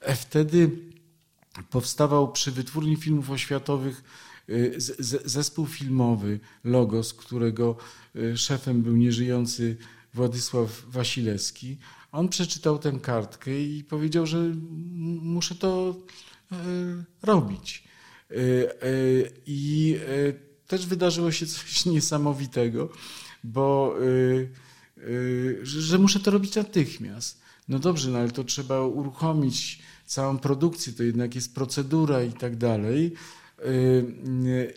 E, 0.00 0.16
wtedy 0.16 0.70
powstawał 1.70 2.32
przy 2.32 2.52
wytwórni 2.52 2.96
filmów 2.96 3.30
oświatowych 3.30 4.04
y, 4.48 4.74
zespół 5.24 5.66
filmowy 5.66 6.40
Logos, 6.64 7.14
którego 7.14 7.76
szefem 8.36 8.82
był 8.82 8.96
nieżyjący 8.96 9.76
Władysław 10.14 10.84
Wasilewski. 10.88 11.78
On 12.12 12.28
przeczytał 12.28 12.78
tę 12.78 12.92
kartkę 13.02 13.60
i 13.60 13.84
powiedział, 13.84 14.26
że 14.26 14.38
muszę 15.22 15.54
to 15.54 15.90
e, 15.90 15.94
robić. 17.22 17.84
E, 18.30 18.34
I 19.46 19.98
też 20.66 20.86
wydarzyło 20.86 21.32
się 21.32 21.46
coś 21.46 21.86
niesamowitego, 21.86 22.88
bo 23.44 23.94
że 25.62 25.98
muszę 25.98 26.20
to 26.20 26.30
robić 26.30 26.56
natychmiast. 26.56 27.42
No 27.68 27.78
dobrze, 27.78 28.10
no 28.10 28.18
ale 28.18 28.30
to 28.30 28.44
trzeba 28.44 28.80
uruchomić 28.80 29.82
całą 30.06 30.38
produkcję, 30.38 30.92
to 30.92 31.02
jednak 31.02 31.34
jest 31.34 31.54
procedura 31.54 32.22
i 32.22 32.32
tak 32.32 32.56
dalej. 32.56 33.14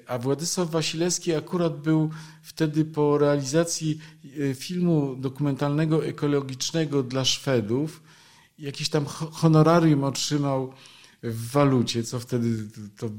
A 0.07 0.17
Władysław 0.17 0.69
Wasilewski 0.71 1.33
akurat 1.33 1.81
był 1.81 2.09
wtedy 2.41 2.85
po 2.85 3.17
realizacji 3.17 3.99
e, 4.39 4.53
filmu 4.53 5.15
dokumentalnego 5.15 6.05
ekologicznego 6.05 7.03
dla 7.03 7.25
Szwedów. 7.25 8.03
Jakiś 8.59 8.89
tam 8.89 9.05
honorarium 9.31 10.03
otrzymał 10.03 10.73
w 11.31 11.51
walucie, 11.51 12.03
co 12.03 12.19
wtedy 12.19 12.67
to 12.97 13.09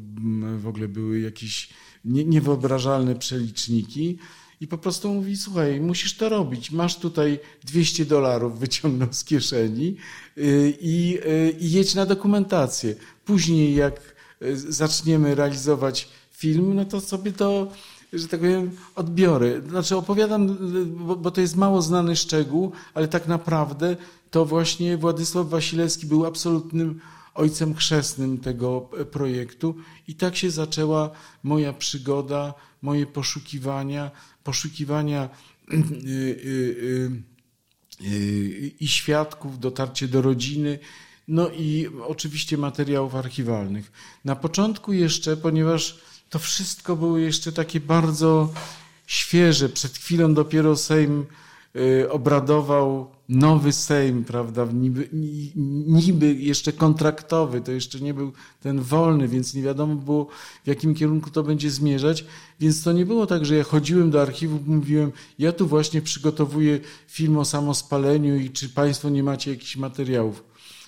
w 0.59 0.67
ogóle 0.67 0.89
były 0.89 1.21
jakieś 1.21 1.69
niewyobrażalne 2.05 3.15
przeliczniki. 3.15 4.19
I 4.61 4.67
po 4.67 4.79
prostu 4.79 5.15
mówi, 5.15 5.37
słuchaj, 5.37 5.81
musisz 5.81 6.17
to 6.17 6.29
robić. 6.29 6.71
Masz 6.71 6.97
tutaj 6.97 7.39
200 7.65 8.05
dolarów, 8.05 8.59
wyciągnął 8.59 9.09
z 9.13 9.25
kieszeni 9.25 9.97
y, 10.39 10.77
i, 10.81 11.19
y, 11.27 11.57
i 11.61 11.73
jedź 11.73 11.95
na 11.95 12.07
dokumentację. 12.07 12.95
Później 13.25 13.75
jak 13.75 14.17
zaczniemy 14.55 15.35
realizować 15.35 16.09
film, 16.31 16.75
no 16.75 16.85
to 16.85 17.01
sobie 17.01 17.33
to, 17.33 17.73
że 18.13 18.29
tak 18.29 18.41
powiem, 18.41 18.71
odbiorę. 18.95 19.61
Znaczy 19.69 19.97
opowiadam, 19.97 20.57
bo, 20.87 21.17
bo 21.17 21.31
to 21.31 21.41
jest 21.41 21.57
mało 21.57 21.83
znany 21.83 22.17
szczegół, 22.17 22.73
ale 22.95 23.09
tak 23.09 23.29
naprawdę 23.29 23.97
to 24.31 24.45
właśnie 24.45 24.97
Władysław 24.97 25.49
Wasilewski 25.49 26.07
był 26.07 26.27
absolutnym 26.27 27.01
ojcem 27.37 27.75
chrzestnym 27.75 28.39
tego 28.39 28.91
projektu 29.11 29.75
i 30.09 30.15
tak 30.15 30.37
się 30.37 30.51
zaczęła 30.51 31.11
moja 31.43 31.73
przygoda, 31.73 32.55
moje 32.83 33.07
poszukiwania, 33.07 34.11
poszukiwania 34.45 35.29
y, 35.73 35.77
y, 36.09 37.11
y, 38.03 38.73
i 38.81 38.89
świadków, 38.89 39.61
dotarcie 39.61 40.09
do 40.09 40.23
rodziny, 40.23 40.79
no 41.29 41.51
i 41.51 41.89
oczywiście 42.07 42.59
materiałów 42.59 43.15
archiwalnych. 43.15 43.93
Na 44.25 44.37
początku 44.37 44.93
jeszcze, 44.93 45.37
ponieważ 45.37 45.99
to 46.31 46.39
wszystko 46.39 46.97
było 46.97 47.19
jeszcze 47.19 47.53
takie 47.53 47.81
bardzo 47.81 48.53
świeże, 49.07 49.69
przed 49.69 49.99
chwilą 49.99 50.35
dopiero 50.35 50.77
Sejm 50.77 51.27
obradował 52.11 53.11
nowy 53.29 53.73
Sejm, 53.73 54.25
prawda, 54.25 54.67
niby, 54.73 55.09
niby, 55.87 56.35
jeszcze 56.35 56.73
kontraktowy, 56.73 57.61
to 57.61 57.73
jeszcze 57.73 58.01
nie 58.01 58.15
był 58.15 58.33
ten 58.61 58.81
wolny, 58.81 59.29
więc 59.29 59.55
nie 59.55 59.63
wiadomo 59.63 59.95
było 59.95 60.27
w 60.65 60.67
jakim 60.67 60.95
kierunku 60.95 61.31
to 61.31 61.43
będzie 61.43 61.71
zmierzać, 61.71 62.25
więc 62.61 62.83
to 62.83 62.93
nie 62.93 63.07
było 63.07 63.27
tak, 63.27 63.47
że 63.47 63.57
ja 63.57 63.65
chodziłem 63.65 64.11
do 64.11 64.23
archiwów, 64.23 64.67
mówiłem, 64.67 65.13
ja 65.39 65.53
tu 65.53 65.67
właśnie 65.67 66.03
przygotowuję 66.03 66.81
film 67.09 67.39
o 67.39 67.45
samospaleniu 67.45 68.37
i 68.37 68.51
czy 68.51 68.69
Państwo 68.69 69.09
nie 69.09 69.23
macie 69.23 69.51
jakichś 69.51 69.77
materiałów. 69.77 70.45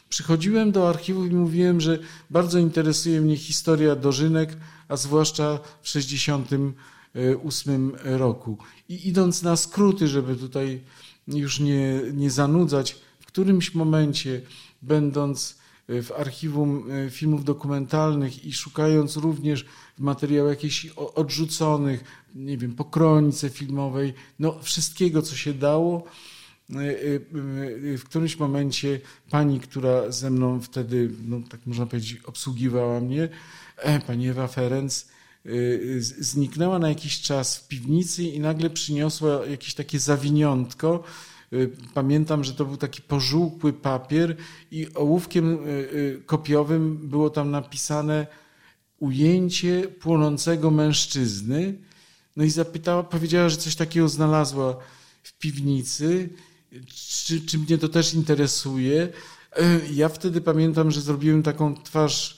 Przychodziłem 0.08 0.72
do 0.72 0.88
archiwów 0.88 1.30
i 1.30 1.34
mówiłem, 1.34 1.80
że 1.80 1.98
bardzo 2.30 2.58
interesuje 2.58 3.20
mnie 3.20 3.36
historia 3.36 3.96
dożynek, 3.96 4.56
a 4.88 4.96
zwłaszcza 4.96 5.58
w 5.82 5.88
1968 7.12 7.92
roku. 8.18 8.58
I 8.88 9.08
idąc 9.08 9.42
na 9.42 9.56
skróty, 9.56 10.08
żeby 10.08 10.36
tutaj 10.36 10.80
już 11.28 11.60
nie, 11.60 12.00
nie 12.14 12.30
zanudzać, 12.30 12.96
w 13.20 13.26
którymś 13.26 13.74
momencie, 13.74 14.40
będąc 14.82 15.58
w 15.88 16.12
archiwum 16.16 16.90
e, 16.90 17.10
filmów 17.10 17.44
dokumentalnych 17.44 18.44
i 18.44 18.52
szukając 18.52 19.16
również 19.16 19.64
w 19.98 20.00
materiałach 20.00 20.50
jakichś 20.50 20.86
odrzuconych, 20.96 22.04
nie 22.34 22.58
wiem, 22.58 22.74
po 22.74 22.84
kronice 22.84 23.50
filmowej, 23.50 24.14
no 24.38 24.58
wszystkiego, 24.62 25.22
co 25.22 25.36
się 25.36 25.54
dało, 25.54 26.04
E, 26.74 26.80
e, 26.80 27.98
w 27.98 28.04
którymś 28.04 28.38
momencie 28.38 29.00
pani, 29.30 29.60
która 29.60 30.10
ze 30.10 30.30
mną 30.30 30.60
wtedy, 30.60 31.10
no, 31.28 31.40
tak 31.48 31.66
można 31.66 31.86
powiedzieć, 31.86 32.20
obsługiwała 32.24 33.00
mnie, 33.00 33.28
e, 33.76 34.00
pani 34.00 34.28
Ewa 34.28 34.48
Ferenc, 34.48 35.06
zniknęła 35.98 36.78
na 36.78 36.88
jakiś 36.88 37.20
czas 37.20 37.56
w 37.56 37.68
piwnicy 37.68 38.22
i 38.22 38.40
nagle 38.40 38.70
przyniosła 38.70 39.46
jakieś 39.46 39.74
takie 39.74 39.98
zawiniątko. 39.98 41.04
Pamiętam, 41.94 42.44
że 42.44 42.52
to 42.52 42.64
był 42.64 42.76
taki 42.76 43.02
pożółkły 43.02 43.72
papier 43.72 44.36
i 44.70 44.86
ołówkiem 44.94 45.58
kopiowym 46.26 47.08
było 47.08 47.30
tam 47.30 47.50
napisane 47.50 48.26
ujęcie 48.98 49.88
płonącego 50.00 50.70
mężczyzny. 50.70 51.78
No 52.36 52.44
i 52.44 52.50
zapytała, 52.50 53.02
powiedziała, 53.02 53.48
że 53.48 53.56
coś 53.56 53.76
takiego 53.76 54.08
znalazła 54.08 54.76
w 55.22 55.38
piwnicy, 55.38 56.28
czy, 57.24 57.40
czy 57.40 57.58
mnie 57.58 57.78
to 57.78 57.88
też 57.88 58.14
interesuje. 58.14 59.08
Ja 59.92 60.08
wtedy 60.08 60.40
pamiętam, 60.40 60.90
że 60.90 61.00
zrobiłem 61.00 61.42
taką 61.42 61.74
twarz, 61.74 62.37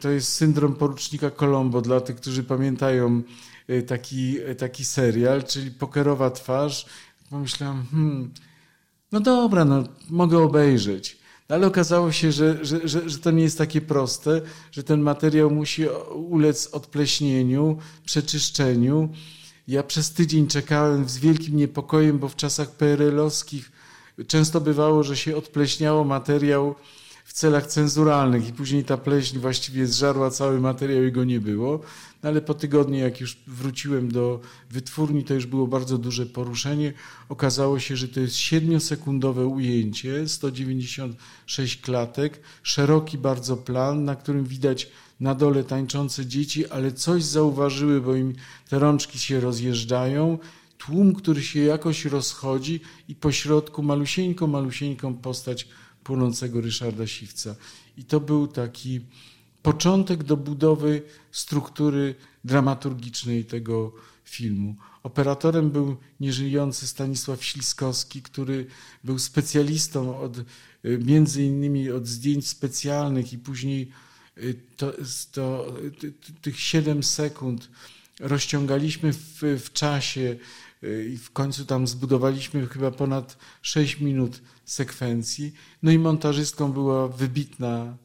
to 0.00 0.10
jest 0.10 0.32
syndrom 0.32 0.74
porucznika 0.74 1.30
Colombo, 1.30 1.80
dla 1.80 2.00
tych, 2.00 2.16
którzy 2.16 2.44
pamiętają 2.44 3.22
e, 3.68 3.82
taki, 3.82 4.36
taki 4.58 4.84
serial, 4.84 5.44
czyli 5.44 5.70
pokerowa 5.70 6.30
twarz. 6.30 6.86
Pomyślałem, 7.30 7.86
hmm, 7.90 8.30
no 9.12 9.20
dobra, 9.20 9.64
no 9.64 9.84
mogę 10.10 10.38
obejrzeć. 10.38 11.18
No 11.48 11.54
ale 11.56 11.66
okazało 11.66 12.12
się, 12.12 12.32
że, 12.32 12.64
że, 12.64 12.88
że, 12.88 13.10
że, 13.10 13.18
to 13.18 13.30
nie 13.30 13.42
jest 13.42 13.58
takie 13.58 13.80
proste, 13.80 14.40
że 14.72 14.82
ten 14.82 15.00
materiał 15.00 15.50
musi 15.50 15.86
ulec 16.14 16.66
odpleśnieniu, 16.72 17.78
przeczyszczeniu. 18.04 19.08
Ja 19.68 19.82
przez 19.82 20.12
tydzień 20.12 20.46
czekałem 20.46 21.08
z 21.08 21.18
wielkim 21.18 21.56
niepokojem, 21.56 22.18
bo 22.18 22.28
w 22.28 22.36
czasach 22.36 22.70
PRL-owskich 22.70 23.72
często 24.26 24.60
bywało, 24.60 25.02
że 25.02 25.16
się 25.16 25.36
odpleśniało 25.36 26.04
materiał 26.04 26.74
celach 27.34 27.66
cenzuralnych 27.66 28.48
i 28.48 28.52
później 28.52 28.84
ta 28.84 28.96
pleśń 28.96 29.38
właściwie 29.38 29.86
zżarła 29.86 30.30
cały 30.30 30.60
materiał 30.60 31.04
i 31.04 31.12
go 31.12 31.24
nie 31.24 31.40
było. 31.40 31.80
No 32.22 32.28
ale 32.28 32.40
po 32.40 32.54
tygodniu, 32.54 32.98
jak 32.98 33.20
już 33.20 33.36
wróciłem 33.46 34.12
do 34.12 34.40
wytwórni, 34.70 35.24
to 35.24 35.34
już 35.34 35.46
było 35.46 35.66
bardzo 35.66 35.98
duże 35.98 36.26
poruszenie. 36.26 36.92
Okazało 37.28 37.78
się, 37.78 37.96
że 37.96 38.08
to 38.08 38.20
jest 38.20 38.36
siedmiosekundowe 38.36 39.46
ujęcie, 39.46 40.28
196 40.28 41.80
klatek, 41.80 42.40
szeroki 42.62 43.18
bardzo 43.18 43.56
plan, 43.56 44.04
na 44.04 44.16
którym 44.16 44.44
widać 44.44 44.90
na 45.20 45.34
dole 45.34 45.64
tańczące 45.64 46.26
dzieci, 46.26 46.66
ale 46.66 46.92
coś 46.92 47.24
zauważyły, 47.24 48.00
bo 48.00 48.14
im 48.14 48.34
te 48.68 48.78
rączki 48.78 49.18
się 49.18 49.40
rozjeżdżają. 49.40 50.38
Tłum, 50.78 51.14
który 51.14 51.42
się 51.42 51.60
jakoś 51.60 52.04
rozchodzi 52.04 52.80
i 53.08 53.14
pośrodku 53.14 53.82
malusieńką, 53.82 54.46
malusieńką 54.46 55.14
postać 55.14 55.68
płonącego 56.04 56.60
Ryszarda 56.60 57.06
Siwca. 57.06 57.54
I 57.96 58.04
to 58.04 58.20
był 58.20 58.46
taki 58.46 59.00
początek 59.62 60.24
do 60.24 60.36
budowy 60.36 61.02
struktury 61.32 62.14
dramaturgicznej 62.44 63.44
tego 63.44 63.92
filmu. 64.24 64.76
Operatorem 65.02 65.70
był 65.70 65.96
nieżyjący 66.20 66.86
Stanisław 66.86 67.44
Śliskowski, 67.44 68.22
który 68.22 68.66
był 69.04 69.18
specjalistą 69.18 70.18
od, 70.18 70.36
między 70.84 71.44
innymi 71.44 71.90
od 71.90 72.06
zdjęć 72.06 72.48
specjalnych 72.48 73.32
i 73.32 73.38
później 73.38 73.90
y, 74.38 74.54
to, 74.76 74.92
to, 75.32 75.74
tych 76.42 76.60
7 76.60 77.02
sekund 77.02 77.68
rozciągaliśmy 78.20 79.12
w, 79.12 79.42
w 79.64 79.72
czasie 79.72 80.20
y, 80.20 80.38
i 81.12 81.18
w 81.18 81.30
końcu 81.30 81.64
tam 81.64 81.86
zbudowaliśmy 81.86 82.66
chyba 82.66 82.90
ponad 82.90 83.36
6 83.62 84.00
minut 84.00 84.40
sekwencji. 84.64 85.52
No 85.82 85.90
i 85.92 85.98
montażystką 85.98 86.72
była 86.72 87.08
wybitna 87.08 87.96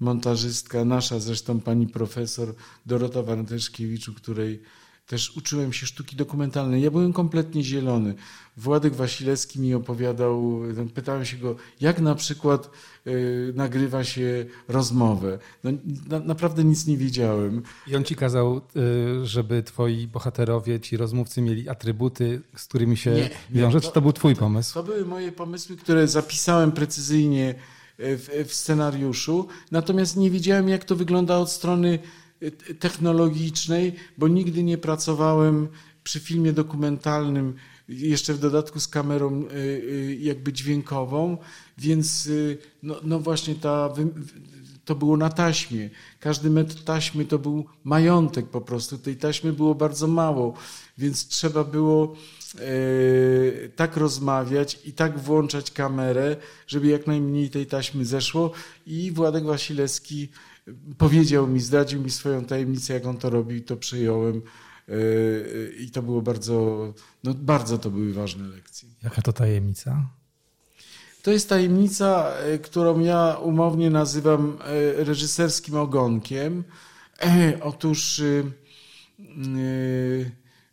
montażystka, 0.00 0.84
nasza 0.84 1.20
zresztą 1.20 1.60
pani 1.60 1.86
profesor 1.86 2.54
Dorota 2.86 3.22
Warteszkiewicz, 3.22 4.10
której 4.10 4.62
też 5.08 5.36
uczyłem 5.36 5.72
się 5.72 5.86
sztuki 5.86 6.16
dokumentalnej. 6.16 6.82
Ja 6.82 6.90
byłem 6.90 7.12
kompletnie 7.12 7.64
zielony. 7.64 8.14
Władek 8.56 8.94
Wasilewski 8.94 9.60
mi 9.60 9.74
opowiadał, 9.74 10.60
pytałem 10.94 11.24
się 11.24 11.36
go, 11.36 11.56
jak 11.80 12.00
na 12.00 12.14
przykład 12.14 12.70
y, 13.06 13.52
nagrywa 13.56 14.04
się 14.04 14.46
rozmowę. 14.68 15.38
No, 15.64 15.70
na, 16.08 16.18
naprawdę 16.18 16.64
nic 16.64 16.86
nie 16.86 16.96
wiedziałem. 16.96 17.62
I 17.86 17.96
on 17.96 18.04
ci 18.04 18.16
kazał, 18.16 18.60
y, 19.22 19.26
żeby 19.26 19.62
twoi 19.62 20.06
bohaterowie, 20.06 20.80
ci 20.80 20.96
rozmówcy 20.96 21.42
mieli 21.42 21.68
atrybuty, 21.68 22.40
z 22.56 22.64
którymi 22.64 22.96
się 22.96 23.30
wiąże, 23.50 23.80
czy 23.80 23.92
to 23.92 24.00
był 24.00 24.12
twój 24.12 24.36
pomysł? 24.36 24.74
To, 24.74 24.82
to 24.82 24.86
były 24.86 25.04
moje 25.04 25.32
pomysły, 25.32 25.76
które 25.76 26.08
zapisałem 26.08 26.72
precyzyjnie 26.72 27.54
w, 27.98 28.44
w 28.48 28.54
scenariuszu, 28.54 29.48
natomiast 29.70 30.16
nie 30.16 30.30
wiedziałem, 30.30 30.68
jak 30.68 30.84
to 30.84 30.96
wygląda 30.96 31.38
od 31.38 31.50
strony 31.50 31.88
y, 31.88 32.27
technologicznej, 32.78 33.94
bo 34.18 34.28
nigdy 34.28 34.62
nie 34.62 34.78
pracowałem 34.78 35.68
przy 36.04 36.20
filmie 36.20 36.52
dokumentalnym, 36.52 37.54
jeszcze 37.88 38.34
w 38.34 38.38
dodatku 38.38 38.80
z 38.80 38.88
kamerą 38.88 39.44
y, 39.44 39.54
y, 39.54 40.18
jakby 40.20 40.52
dźwiękową, 40.52 41.38
więc 41.78 42.30
no, 42.82 42.96
no 43.02 43.20
właśnie 43.20 43.54
ta, 43.54 43.92
to 44.84 44.94
było 44.94 45.16
na 45.16 45.30
taśmie. 45.30 45.90
Każdy 46.20 46.50
metr 46.50 46.84
taśmy 46.84 47.24
to 47.24 47.38
był 47.38 47.64
majątek 47.84 48.46
po 48.46 48.60
prostu. 48.60 48.98
Tej 48.98 49.16
taśmy 49.16 49.52
było 49.52 49.74
bardzo 49.74 50.06
mało, 50.06 50.54
więc 50.98 51.28
trzeba 51.28 51.64
było 51.64 52.16
E, 52.54 53.68
tak 53.68 53.96
rozmawiać 53.96 54.78
i 54.84 54.92
tak 54.92 55.18
włączać 55.18 55.70
kamerę, 55.70 56.36
żeby 56.66 56.86
jak 56.86 57.06
najmniej 57.06 57.50
tej 57.50 57.66
taśmy 57.66 58.04
zeszło. 58.04 58.50
I 58.86 59.12
Władek 59.12 59.44
Wasilewski 59.44 60.28
powiedział 60.98 61.46
mi, 61.46 61.60
zdradził 61.60 62.02
mi 62.02 62.10
swoją 62.10 62.44
tajemnicę, 62.44 62.94
jak 62.94 63.06
on 63.06 63.16
to 63.16 63.30
robił, 63.30 63.64
to 63.64 63.76
przyjąłem. 63.76 64.42
E, 64.88 64.92
I 65.78 65.90
to 65.90 66.02
było 66.02 66.22
bardzo, 66.22 66.92
no 67.24 67.34
bardzo 67.34 67.78
to 67.78 67.90
były 67.90 68.12
ważne 68.12 68.48
lekcje. 68.48 68.88
Jaka 69.02 69.22
to 69.22 69.32
tajemnica? 69.32 70.08
To 71.22 71.30
jest 71.30 71.48
tajemnica, 71.48 72.34
e, 72.34 72.58
którą 72.58 73.00
ja 73.00 73.36
umownie 73.42 73.90
nazywam 73.90 74.58
reżyserskim 74.96 75.76
ogonkiem. 75.76 76.64
Otóż 77.62 78.22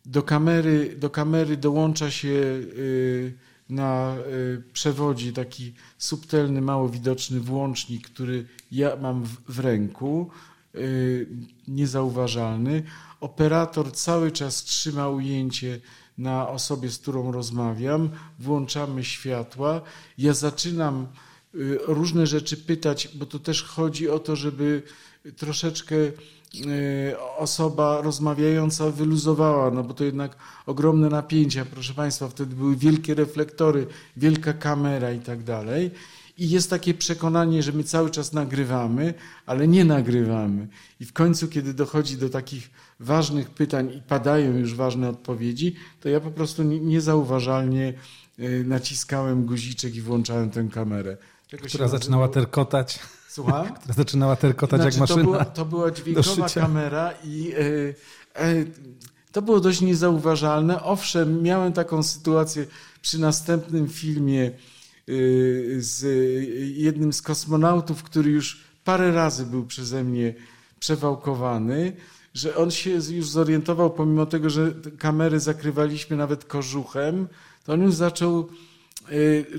do 0.06 0.22
kamery, 0.22 0.96
do 0.96 1.10
kamery 1.10 1.56
dołącza 1.56 2.10
się 2.10 2.60
na 3.68 4.16
y, 4.16 4.62
przewodzie 4.72 5.32
taki 5.32 5.74
subtelny, 5.98 6.60
mało 6.60 6.88
widoczny 6.88 7.40
włącznik, 7.40 8.08
który 8.08 8.46
ja 8.72 8.96
mam 8.96 9.24
w 9.48 9.58
ręku, 9.58 10.30
y, 10.74 11.26
niezauważalny. 11.68 12.82
Operator 13.20 13.92
cały 13.92 14.32
czas 14.32 14.64
trzyma 14.64 15.08
ujęcie 15.08 15.80
na 16.18 16.48
osobie, 16.48 16.90
z 16.90 16.98
którą 16.98 17.32
rozmawiam. 17.32 18.10
Włączamy 18.38 19.04
światła. 19.04 19.80
Ja 20.18 20.34
zaczynam 20.34 21.06
różne 21.86 22.26
rzeczy 22.26 22.56
pytać, 22.56 23.08
bo 23.14 23.26
to 23.26 23.38
też 23.38 23.62
chodzi 23.62 24.08
o 24.08 24.18
to, 24.18 24.36
żeby 24.36 24.82
troszeczkę 25.36 25.96
Y, 25.96 26.12
osoba 27.36 28.00
rozmawiająca 28.02 28.90
wyluzowała, 28.90 29.70
no 29.70 29.82
bo 29.82 29.94
to 29.94 30.04
jednak 30.04 30.36
ogromne 30.66 31.08
napięcia, 31.08 31.64
proszę 31.64 31.94
Państwa, 31.94 32.28
wtedy 32.28 32.56
były 32.56 32.76
wielkie 32.76 33.14
reflektory, 33.14 33.86
wielka 34.16 34.52
kamera 34.52 35.12
i 35.12 35.20
tak 35.20 35.42
dalej. 35.42 35.90
I 36.38 36.50
jest 36.50 36.70
takie 36.70 36.94
przekonanie, 36.94 37.62
że 37.62 37.72
my 37.72 37.84
cały 37.84 38.10
czas 38.10 38.32
nagrywamy, 38.32 39.14
ale 39.46 39.68
nie 39.68 39.84
nagrywamy. 39.84 40.68
I 41.00 41.04
w 41.04 41.12
końcu, 41.12 41.48
kiedy 41.48 41.74
dochodzi 41.74 42.16
do 42.16 42.30
takich 42.30 42.70
ważnych 43.00 43.50
pytań 43.50 43.92
i 43.96 44.02
padają 44.02 44.56
już 44.56 44.74
ważne 44.74 45.08
odpowiedzi, 45.08 45.74
to 46.00 46.08
ja 46.08 46.20
po 46.20 46.30
prostu 46.30 46.62
niezauważalnie 46.62 47.94
y, 48.38 48.64
naciskałem 48.66 49.46
guziczek 49.46 49.94
i 49.94 50.00
włączałem 50.00 50.50
tę 50.50 50.68
kamerę. 50.72 51.16
Która 51.62 51.88
zaczynała 51.88 52.28
terkotać. 52.28 52.98
Słucham? 53.36 53.72
Która 53.80 53.94
zaczynała 53.94 54.36
terkotać 54.36 54.80
znaczy, 54.80 54.98
jak 54.98 55.00
maszyna. 55.00 55.24
To 55.24 55.30
była, 55.30 55.44
to 55.44 55.64
była 55.64 55.90
dźwiękowa 55.90 56.48
kamera 56.48 57.12
i 57.24 57.52
e, 57.52 58.42
e, 58.42 58.64
to 59.32 59.42
było 59.42 59.60
dość 59.60 59.80
niezauważalne. 59.80 60.82
Owszem, 60.82 61.42
miałem 61.42 61.72
taką 61.72 62.02
sytuację 62.02 62.66
przy 63.02 63.20
następnym 63.20 63.88
filmie 63.88 64.46
e, 64.46 64.52
z 65.76 66.02
jednym 66.76 67.12
z 67.12 67.22
kosmonautów, 67.22 68.02
który 68.02 68.30
już 68.30 68.60
parę 68.84 69.12
razy 69.12 69.46
był 69.46 69.66
przeze 69.66 70.04
mnie 70.04 70.34
przewałkowany, 70.80 71.96
że 72.34 72.56
on 72.56 72.70
się 72.70 72.90
już 72.90 73.28
zorientował, 73.28 73.90
pomimo 73.90 74.26
tego, 74.26 74.50
że 74.50 74.72
kamery 74.98 75.40
zakrywaliśmy 75.40 76.16
nawet 76.16 76.44
kożuchem, 76.44 77.28
to 77.64 77.72
on 77.72 77.82
już 77.82 77.94
zaczął 77.94 78.48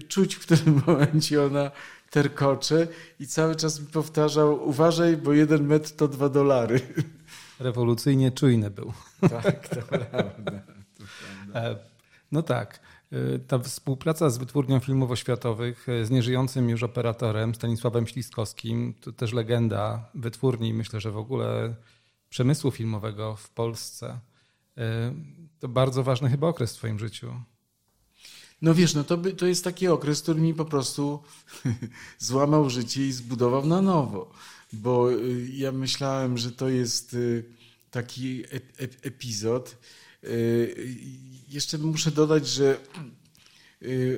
czuć, 0.07 0.35
w 0.35 0.39
którym 0.39 0.81
momencie 0.87 1.43
ona 1.43 1.71
terkocze 2.17 2.87
i 3.19 3.27
cały 3.27 3.55
czas 3.55 3.79
mi 3.79 3.87
powtarzał, 3.87 4.69
uważaj, 4.69 5.17
bo 5.17 5.33
jeden 5.33 5.67
metr 5.67 5.91
to 5.91 6.07
dwa 6.07 6.29
dolary. 6.29 6.79
Rewolucyjnie 7.59 8.31
czujny 8.31 8.69
był. 8.69 8.93
Tak, 9.29 9.67
to 9.67 9.81
prawda. 9.81 10.23
E, 11.55 11.75
no 12.31 12.41
tak. 12.41 12.79
E, 13.11 13.39
ta 13.39 13.59
współpraca 13.59 14.29
z 14.29 14.37
wytwórnią 14.37 14.79
filmów 14.79 15.11
oświatowych, 15.11 15.89
e, 15.89 16.05
z 16.05 16.09
nieżyjącym 16.09 16.69
już 16.69 16.83
operatorem 16.83 17.55
Stanisławem 17.55 18.07
Śliskowskim, 18.07 18.93
to 19.01 19.11
też 19.11 19.33
legenda 19.33 20.09
wytwórni, 20.15 20.73
myślę, 20.73 20.99
że 20.99 21.11
w 21.11 21.17
ogóle 21.17 21.75
przemysłu 22.29 22.71
filmowego 22.71 23.35
w 23.35 23.49
Polsce. 23.49 24.19
To 25.59 25.67
bardzo 25.67 26.03
ważny 26.03 26.29
chyba 26.29 26.47
okres 26.47 26.73
w 26.73 26.77
Twoim 26.77 26.99
życiu. 26.99 27.33
No 28.61 28.73
wiesz, 28.73 28.93
no 28.93 29.03
to, 29.03 29.17
by, 29.17 29.33
to 29.33 29.45
jest 29.45 29.63
taki 29.63 29.87
okres, 29.87 30.21
który 30.21 30.41
mi 30.41 30.53
po 30.53 30.65
prostu 30.65 31.19
złamał 32.19 32.69
życie 32.69 33.07
i 33.07 33.11
zbudował 33.11 33.65
na 33.65 33.81
nowo. 33.81 34.31
bo 34.73 35.11
y, 35.11 35.49
ja 35.53 35.71
myślałem, 35.71 36.37
że 36.37 36.51
to 36.51 36.69
jest 36.69 37.13
y, 37.13 37.43
taki 37.91 38.43
epizod. 39.01 39.77
Jeszcze 41.49 41.77
muszę 41.77 42.11
dodać, 42.11 42.47
że 42.47 42.77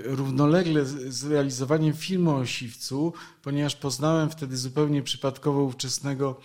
równolegle 0.04 0.86
z 0.86 1.23
realizowaniem 1.23 1.93
filmu 1.93 2.36
o 2.36 2.45
Siwcu, 2.45 3.13
ponieważ 3.41 3.75
poznałem 3.75 4.30
wtedy 4.30 4.58
zupełnie 4.58 5.04
przypadkowo 5.04 5.63
ówczesnego 5.63 6.41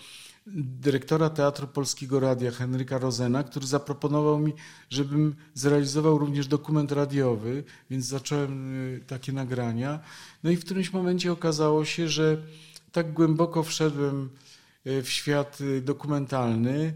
dyrektora 0.47 1.31
Teatru 1.31 1.67
Polskiego 1.67 2.21
Radia 2.21 2.51
Henryka 2.51 2.99
Rozena, 2.99 3.45
który 3.45 3.67
zaproponował 3.67 4.39
mi, 4.39 4.53
żebym 4.91 5.35
zrealizował 5.55 6.19
również 6.19 6.47
dokument 6.47 6.93
radiowy, 6.93 7.65
więc 7.91 8.05
zacząłem 8.05 8.75
y, 8.75 9.01
takie 9.07 9.33
nagrania. 9.33 10.01
No 10.43 10.51
i 10.51 10.57
w 10.57 10.65
którymś 10.65 10.93
momencie 10.93 11.33
okazało 11.33 11.85
się, 11.85 12.09
że 12.09 12.43
tak 12.93 13.13
głęboko 13.13 13.63
wszedłem 13.63 14.31
y, 14.87 15.03
w 15.03 15.09
świat 15.09 15.61
y, 15.61 15.81
dokumentalny, 15.81 16.95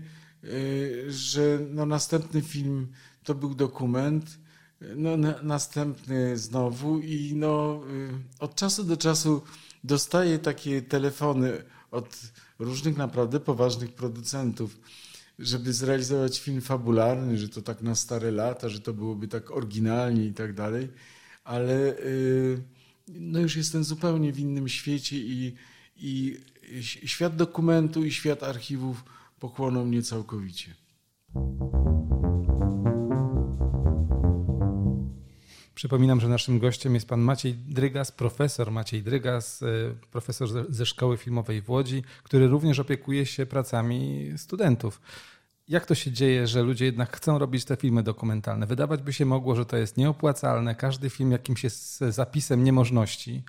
że 1.09 1.59
no 1.71 1.87
następny 1.87 2.43
film 2.43 2.87
to 3.25 3.35
był 3.35 3.55
dokument, 3.55 4.39
no 4.97 5.17
następny 5.43 6.37
znowu 6.37 6.99
i 6.99 7.33
no 7.37 7.81
od 8.39 8.55
czasu 8.55 8.85
do 8.85 8.97
czasu 8.97 9.43
dostaję 9.85 10.39
takie 10.39 10.83
telefony 10.83 11.65
od 11.91 12.19
różnych 12.59 12.97
naprawdę 12.97 13.41
poważnych 13.41 13.93
producentów, 13.93 14.81
żeby 15.39 15.73
zrealizować 15.73 16.41
film 16.41 16.61
fabularny, 16.61 17.39
że 17.39 17.49
to 17.49 17.63
tak 17.63 17.83
na 17.83 17.95
stare 17.95 18.31
lata, 18.31 18.69
że 18.69 18.81
to 18.81 18.95
byłoby 18.95 19.29
tak 19.29 19.51
oryginalnie 19.51 20.25
i 20.25 20.33
tak 20.33 20.55
dalej, 20.55 20.89
ale 21.45 21.99
y, 21.99 22.63
no 23.09 23.41
już 23.41 23.57
jestem 23.57 23.85
zupełnie 23.85 24.33
w 24.33 24.39
innym 24.39 24.69
świecie 24.69 25.17
i, 25.17 25.55
i 25.97 26.37
świat 26.83 27.37
dokumentu 27.37 28.05
i 28.05 28.11
świat 28.11 28.43
archiwów 28.43 29.05
pochłonął 29.39 29.87
mnie 29.87 30.03
całkowicie. 30.03 30.75
Przypominam, 35.79 36.21
że 36.21 36.29
naszym 36.29 36.59
gościem 36.59 36.95
jest 36.95 37.09
pan 37.09 37.21
Maciej 37.21 37.55
Drygas, 37.55 38.13
profesor 38.13 38.71
Maciej 38.71 39.03
Drygas, 39.03 39.63
e, 39.63 39.67
profesor 40.11 40.49
ze 40.69 40.87
Szkoły 40.87 41.17
Filmowej 41.17 41.63
w 41.63 41.71
Łodzi, 41.71 42.03
który 42.23 42.49
również 42.49 42.79
opiekuje 42.79 43.27
się 43.27 43.47
pracami 43.47 44.31
studentów. 44.37 45.01
Jak 45.69 45.87
to 45.87 45.95
się 45.95 46.13
dzieje, 46.13 46.47
że 46.47 46.63
ludzie 46.63 46.85
jednak 46.85 47.17
chcą 47.17 47.39
robić 47.39 47.65
te 47.65 47.77
filmy 47.77 48.03
dokumentalne? 48.03 48.67
Wydawać 48.67 49.03
by 49.03 49.13
się 49.13 49.27
mogło, 49.27 49.57
że 49.57 49.67
to 49.67 49.77
jest 49.77 49.97
nieopłacalne, 49.97 50.75
każdy 50.75 51.11
film 51.11 51.33
jakimś 51.33 51.65
jest 51.65 51.99
zapisem 51.99 52.65
niemożności, 52.65 53.45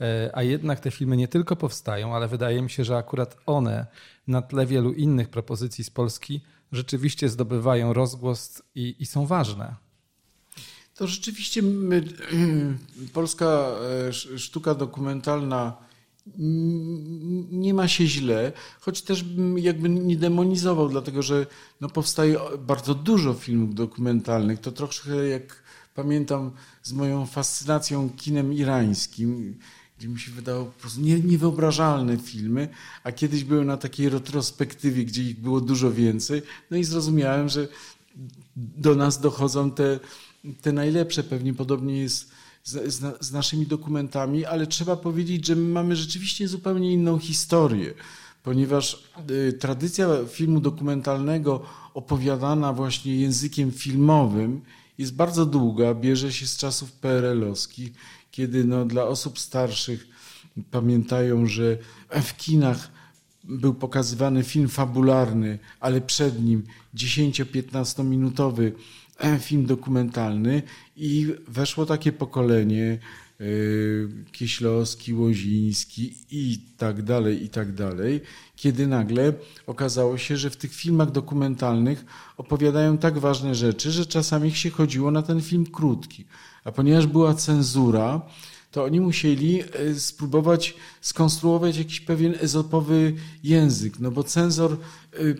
e, 0.00 0.30
a 0.34 0.42
jednak 0.42 0.80
te 0.80 0.90
filmy 0.90 1.16
nie 1.16 1.28
tylko 1.28 1.56
powstają, 1.56 2.14
ale 2.16 2.28
wydaje 2.28 2.62
mi 2.62 2.70
się, 2.70 2.84
że 2.84 2.96
akurat 2.96 3.36
one 3.46 3.86
na 4.26 4.42
tle 4.42 4.66
wielu 4.66 4.92
innych 4.92 5.28
propozycji 5.28 5.84
z 5.84 5.90
Polski 5.90 6.40
rzeczywiście 6.72 7.28
zdobywają 7.28 7.92
rozgłos 7.92 8.62
i, 8.74 8.96
i 8.98 9.06
są 9.06 9.26
ważne. 9.26 9.83
To 10.94 11.06
rzeczywiście 11.06 11.62
my, 11.62 12.02
polska 13.12 13.46
e, 14.08 14.12
sztuka 14.38 14.74
dokumentalna 14.74 15.76
nie 17.50 17.74
ma 17.74 17.88
się 17.88 18.06
źle, 18.06 18.52
choć 18.80 19.02
też 19.02 19.24
jakby 19.56 19.88
nie 19.88 20.16
demonizował, 20.16 20.88
dlatego 20.88 21.22
że 21.22 21.46
no 21.80 21.88
powstaje 21.88 22.38
bardzo 22.58 22.94
dużo 22.94 23.34
filmów 23.34 23.74
dokumentalnych. 23.74 24.60
To 24.60 24.72
troszkę 24.72 25.28
jak 25.28 25.62
pamiętam 25.94 26.50
z 26.82 26.92
moją 26.92 27.26
fascynacją 27.26 28.10
kinem 28.10 28.52
irańskim, 28.52 29.58
gdzie 29.98 30.08
mi 30.08 30.20
się 30.20 30.32
wydało 30.32 30.64
po 30.64 30.80
prostu 30.80 31.00
nie, 31.00 31.20
niewyobrażalne 31.20 32.16
filmy, 32.16 32.68
a 33.04 33.12
kiedyś 33.12 33.44
były 33.44 33.64
na 33.64 33.76
takiej 33.76 34.08
retrospektywie, 34.08 35.04
gdzie 35.04 35.22
ich 35.22 35.40
było 35.40 35.60
dużo 35.60 35.92
więcej, 35.92 36.42
no 36.70 36.76
i 36.76 36.84
zrozumiałem, 36.84 37.48
że 37.48 37.68
do 38.56 38.94
nas 38.94 39.20
dochodzą 39.20 39.70
te 39.70 40.00
te 40.62 40.72
najlepsze. 40.72 41.22
Pewnie 41.22 41.54
podobnie 41.54 41.98
jest 42.00 42.30
z, 42.64 42.94
z, 42.94 43.24
z, 43.26 43.32
naszymi 43.32 43.66
dokumentami, 43.66 44.44
ale 44.44 44.66
trzeba 44.66 44.96
powiedzieć, 44.96 45.46
że 45.46 45.56
my 45.56 45.68
mamy 45.68 45.96
rzeczywiście 45.96 46.48
zupełnie 46.48 46.92
inną 46.92 47.18
historię, 47.18 47.94
ponieważ 48.42 49.04
y, 49.30 49.52
tradycja 49.52 50.08
filmu 50.28 50.60
dokumentalnego 50.60 51.62
opowiadana 51.94 52.72
właśnie 52.72 53.16
językiem 53.16 53.72
filmowym 53.72 54.60
jest 54.98 55.14
bardzo 55.14 55.46
długa, 55.46 55.94
bierze 55.94 56.32
się 56.32 56.46
z 56.46 56.56
czasów 56.56 56.92
PRL-owskich, 56.92 57.92
kiedy 58.30 58.64
no, 58.64 58.84
dla 58.84 59.04
osób 59.04 59.38
starszych 59.38 60.06
pamiętają, 60.70 61.46
że 61.46 61.78
w 62.10 62.36
kinach 62.36 62.90
był 63.44 63.74
pokazywany 63.74 64.42
film 64.42 64.68
fabularny, 64.68 65.58
ale 65.80 66.00
przed 66.00 66.44
nim 66.44 66.62
10-15 66.94 68.04
minutowy 68.04 68.72
film 69.40 69.66
dokumentalny 69.66 70.62
i 70.96 71.34
weszło 71.48 71.86
takie 71.86 72.12
pokolenie 72.12 72.98
e, 73.40 73.44
Kieślowski, 74.32 75.14
Łoziński 75.14 76.14
i 76.30 76.58
tak 76.76 77.02
dalej, 77.02 77.44
i 77.44 77.48
tak 77.48 77.72
dalej, 77.72 78.20
kiedy 78.56 78.86
nagle 78.86 79.32
okazało 79.66 80.18
się, 80.18 80.36
że 80.36 80.50
w 80.50 80.56
tych 80.56 80.74
filmach 80.74 81.10
dokumentalnych 81.10 82.04
opowiadają 82.36 82.98
tak 82.98 83.18
ważne 83.18 83.54
rzeczy, 83.54 83.90
że 83.90 84.06
czasami 84.06 84.52
się 84.52 84.70
chodziło 84.70 85.10
na 85.10 85.22
ten 85.22 85.40
film 85.40 85.66
krótki. 85.66 86.24
A 86.64 86.72
ponieważ 86.72 87.06
była 87.06 87.34
cenzura, 87.34 88.22
to 88.70 88.84
oni 88.84 89.00
musieli 89.00 89.62
e, 89.62 89.94
spróbować 89.94 90.74
skonstruować 91.00 91.76
jakiś 91.76 92.00
pewien 92.00 92.34
ezopowy 92.40 93.14
język, 93.44 94.00
no 94.00 94.10
bo 94.10 94.24
cenzor 94.24 94.76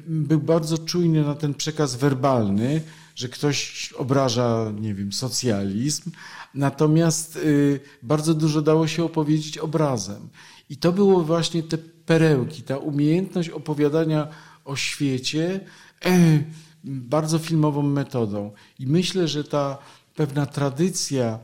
był 0.06 0.40
bardzo 0.40 0.78
czujny 0.78 1.22
na 1.22 1.34
ten 1.34 1.54
przekaz 1.54 1.96
werbalny, 1.96 2.80
że 3.14 3.28
ktoś 3.28 3.92
obraża, 3.92 4.72
nie 4.80 4.94
wiem, 4.94 5.12
socjalizm, 5.12 6.10
natomiast 6.54 7.36
y, 7.36 7.80
bardzo 8.02 8.34
dużo 8.34 8.62
dało 8.62 8.86
się 8.86 9.04
opowiedzieć 9.04 9.58
obrazem. 9.58 10.28
I 10.70 10.76
to 10.76 10.92
było 10.92 11.24
właśnie 11.24 11.62
te 11.62 11.78
perełki, 11.78 12.62
ta 12.62 12.78
umiejętność 12.78 13.48
opowiadania 13.48 14.28
o 14.64 14.76
świecie 14.76 15.60
e, 16.04 16.44
bardzo 16.84 17.38
filmową 17.38 17.82
metodą. 17.82 18.52
I 18.78 18.86
myślę, 18.86 19.28
że 19.28 19.44
ta 19.44 19.78
pewna 20.14 20.46
tradycja 20.46 21.38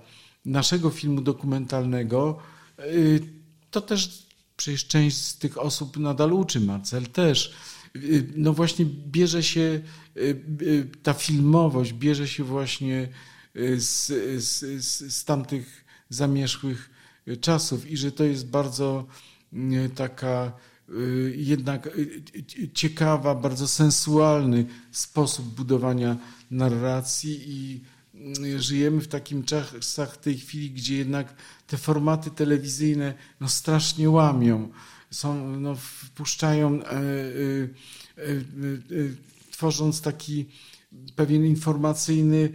naszego 0.44 0.90
filmu 0.90 1.20
dokumentalnego, 1.20 2.38
y, 2.78 3.20
to 3.70 3.80
też 3.80 4.26
przecież 4.56 4.86
część 4.86 5.16
z 5.16 5.38
tych 5.38 5.58
osób 5.58 5.96
nadal 5.96 6.32
uczy, 6.32 6.60
Marcel 6.60 7.06
też 7.06 7.54
no 8.36 8.52
właśnie 8.52 8.84
bierze 8.86 9.42
się 9.42 9.80
y, 10.16 10.20
y, 10.62 10.88
ta 11.02 11.12
filmowość, 11.12 11.92
bierze 11.92 12.28
się 12.28 12.44
właśnie 12.44 13.08
z, 13.76 14.06
z, 14.44 14.84
z 15.14 15.24
tamtych 15.24 15.84
zamierzchłych 16.08 16.90
czasów 17.40 17.90
i 17.90 17.96
że 17.96 18.12
to 18.12 18.24
jest 18.24 18.50
bardzo 18.50 19.06
taka 19.94 20.52
jednak 21.36 21.88
ciekawa, 22.74 23.34
bardzo 23.34 23.68
sensualny 23.68 24.66
sposób 24.92 25.46
budowania 25.46 26.16
narracji 26.50 27.42
i 27.46 27.80
żyjemy 28.58 29.00
w 29.00 29.08
takim 29.08 29.44
czasach 29.44 30.14
w 30.14 30.18
tej 30.18 30.38
chwili, 30.38 30.70
gdzie 30.70 30.96
jednak 30.96 31.34
te 31.66 31.76
formaty 31.76 32.30
telewizyjne 32.30 33.14
no 33.40 33.48
strasznie 33.48 34.10
łamią 34.10 34.68
są, 35.10 35.56
no, 35.60 35.74
wpuszczają, 35.74 36.82
e, 36.82 36.86
e, 36.86 36.92
e, 36.92 38.32
tworząc 39.50 40.00
taki 40.00 40.46
pewien 41.16 41.46
informacyjny 41.46 42.52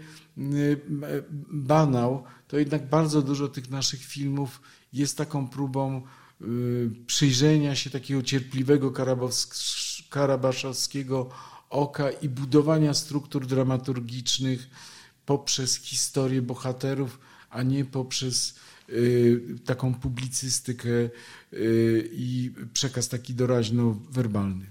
banał, 1.51 2.23
to 2.47 2.57
jednak 2.57 2.89
bardzo 2.89 3.21
dużo 3.21 3.47
tych 3.47 3.69
naszych 3.69 4.01
filmów 4.03 4.61
jest 4.93 5.17
taką 5.17 5.47
próbą 5.47 6.01
przyjrzenia 7.07 7.75
się 7.75 7.89
takiego 7.89 8.23
cierpliwego 8.23 8.93
karabaszowskiego 10.09 11.29
oka 11.69 12.11
i 12.11 12.29
budowania 12.29 12.93
struktur 12.93 13.47
dramaturgicznych 13.47 14.69
poprzez 15.25 15.75
historię 15.75 16.41
bohaterów, 16.41 17.19
a 17.49 17.63
nie 17.63 17.85
poprzez 17.85 18.55
taką 19.65 19.93
publicystykę 19.93 20.89
i 22.11 22.51
przekaz 22.73 23.09
taki 23.09 23.33
doraźno-werbalny. 23.33 24.65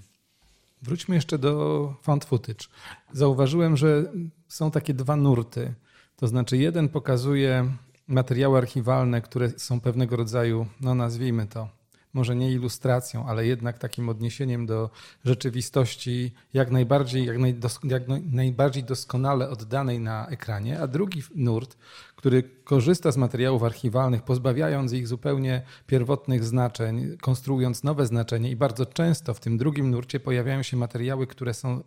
Wróćmy 0.81 1.15
jeszcze 1.15 1.37
do 1.37 1.93
found 2.01 2.25
footage. 2.25 2.65
Zauważyłem, 3.13 3.77
że 3.77 4.11
są 4.47 4.71
takie 4.71 4.93
dwa 4.93 5.15
nurty. 5.15 5.73
To 6.15 6.27
znaczy, 6.27 6.57
jeden 6.57 6.89
pokazuje 6.89 7.71
materiały 8.07 8.57
archiwalne, 8.57 9.21
które 9.21 9.49
są 9.57 9.79
pewnego 9.79 10.15
rodzaju, 10.15 10.67
no 10.81 10.95
nazwijmy 10.95 11.47
to, 11.47 11.69
może 12.15 12.35
nie 12.35 12.51
ilustracją, 12.51 13.25
ale 13.27 13.45
jednak 13.45 13.77
takim 13.79 14.09
odniesieniem 14.09 14.65
do 14.65 14.89
rzeczywistości 15.25 16.33
jak 16.53 16.71
najbardziej, 16.71 17.25
jak, 17.25 17.37
najdos, 17.37 17.79
jak 17.83 18.03
najbardziej 18.31 18.83
doskonale 18.83 19.49
oddanej 19.49 19.99
na 19.99 20.27
ekranie, 20.27 20.79
a 20.79 20.87
drugi 20.87 21.23
nurt, 21.35 21.77
który 22.15 22.43
korzysta 22.63 23.11
z 23.11 23.17
materiałów 23.17 23.63
archiwalnych, 23.63 24.23
pozbawiając 24.23 24.93
ich 24.93 25.07
zupełnie 25.07 25.61
pierwotnych 25.87 26.43
znaczeń, 26.43 27.17
konstruując 27.21 27.83
nowe 27.83 28.05
znaczenie 28.05 28.51
i 28.51 28.55
bardzo 28.55 28.85
często 28.85 29.33
w 29.33 29.39
tym 29.39 29.57
drugim 29.57 29.91
nurcie 29.91 30.19
pojawiają 30.19 30.63
się 30.63 30.77
materiały, 30.77 31.27
które 31.27 31.53
są 31.53 31.83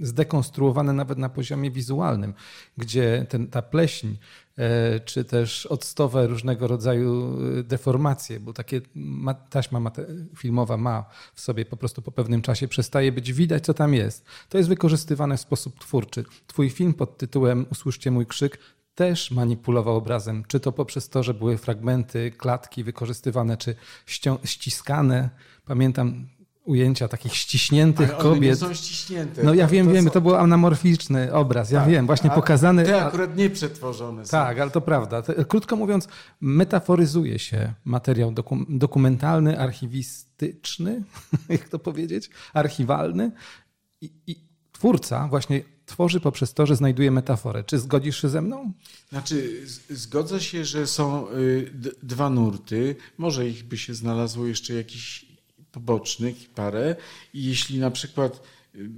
zdekonstruowane 0.00 0.92
nawet 0.92 1.18
na 1.18 1.28
poziomie 1.28 1.70
wizualnym, 1.70 2.34
gdzie 2.76 3.26
ten, 3.28 3.46
ta 3.46 3.62
pleśń, 3.62 4.08
e, 4.56 5.00
czy 5.00 5.24
też 5.24 5.66
octowe 5.66 6.26
różnego 6.26 6.66
rodzaju 6.66 7.38
e, 7.58 7.62
deformacje, 7.62 8.40
bo 8.40 8.52
takie 8.52 8.80
taśma 9.50 9.90
filmowa 10.36 10.76
ma 10.76 11.04
w 11.34 11.40
sobie 11.40 11.64
po 11.64 11.76
prostu 11.76 12.02
po 12.02 12.12
pewnym 12.12 12.42
czasie 12.42 12.68
przestaje 12.68 13.12
być 13.12 13.32
widać, 13.32 13.64
co 13.64 13.74
tam 13.74 13.94
jest. 13.94 14.24
To 14.48 14.58
jest 14.58 14.68
wykorzystywane 14.68 15.36
w 15.36 15.40
sposób 15.40 15.78
twórczy. 15.78 16.24
Twój 16.46 16.70
film 16.70 16.94
pod 16.94 17.18
tytułem 17.18 17.66
Usłyszcie 17.70 18.10
mój 18.10 18.26
krzyk 18.26 18.58
też 18.94 19.30
manipulował 19.30 19.96
obrazem, 19.96 20.44
czy 20.48 20.60
to 20.60 20.72
poprzez 20.72 21.08
to, 21.08 21.22
że 21.22 21.34
były 21.34 21.58
fragmenty, 21.58 22.30
klatki 22.30 22.84
wykorzystywane, 22.84 23.56
czy 23.56 23.74
ściskane. 24.44 25.30
Pamiętam 25.64 26.26
ujęcia 26.70 27.08
takich 27.08 27.36
ściśniętych 27.36 28.10
Ale 28.10 28.22
kobiet. 28.22 28.42
nie 28.42 28.56
są 28.56 28.74
ściśnięte. 28.74 29.42
No 29.42 29.54
ja 29.54 29.66
wiem, 29.66 29.86
to 29.86 29.92
wiem, 29.92 30.04
są... 30.04 30.10
to 30.10 30.20
był 30.20 30.34
anamorficzny 30.34 31.32
obraz, 31.32 31.70
ja 31.70 31.80
tak, 31.80 31.90
wiem, 31.90 32.06
właśnie 32.06 32.30
pokazany. 32.30 32.84
Te 32.84 33.04
akurat 33.04 33.36
nie 33.36 33.50
przetworzone 33.50 34.26
są. 34.26 34.30
Tak, 34.30 34.58
ale 34.58 34.70
to 34.70 34.80
prawda. 34.80 35.22
Krótko 35.48 35.76
mówiąc, 35.76 36.08
metaforyzuje 36.40 37.38
się 37.38 37.74
materiał 37.84 38.34
dokumentalny, 38.68 39.60
archiwistyczny, 39.60 41.02
jak 41.48 41.68
to 41.68 41.78
powiedzieć, 41.78 42.30
archiwalny 42.52 43.32
i, 44.00 44.10
i 44.26 44.36
twórca 44.72 45.28
właśnie 45.28 45.62
tworzy 45.86 46.20
poprzez 46.20 46.54
to, 46.54 46.66
że 46.66 46.76
znajduje 46.76 47.10
metaforę. 47.10 47.64
Czy 47.64 47.78
zgodzisz 47.78 48.22
się 48.22 48.28
ze 48.28 48.42
mną? 48.42 48.72
Znaczy, 49.08 49.66
zgodzę 49.90 50.40
się, 50.40 50.64
że 50.64 50.86
są 50.86 51.30
y, 51.30 51.70
dwa 52.02 52.30
nurty. 52.30 52.96
Może 53.18 53.48
ich 53.48 53.64
by 53.64 53.78
się 53.78 53.94
znalazło 53.94 54.46
jeszcze 54.46 54.74
jakiś 54.74 55.29
pobocznych, 55.72 56.50
parę. 56.54 56.96
I 57.34 57.44
jeśli 57.44 57.78
na 57.78 57.90
przykład 57.90 58.42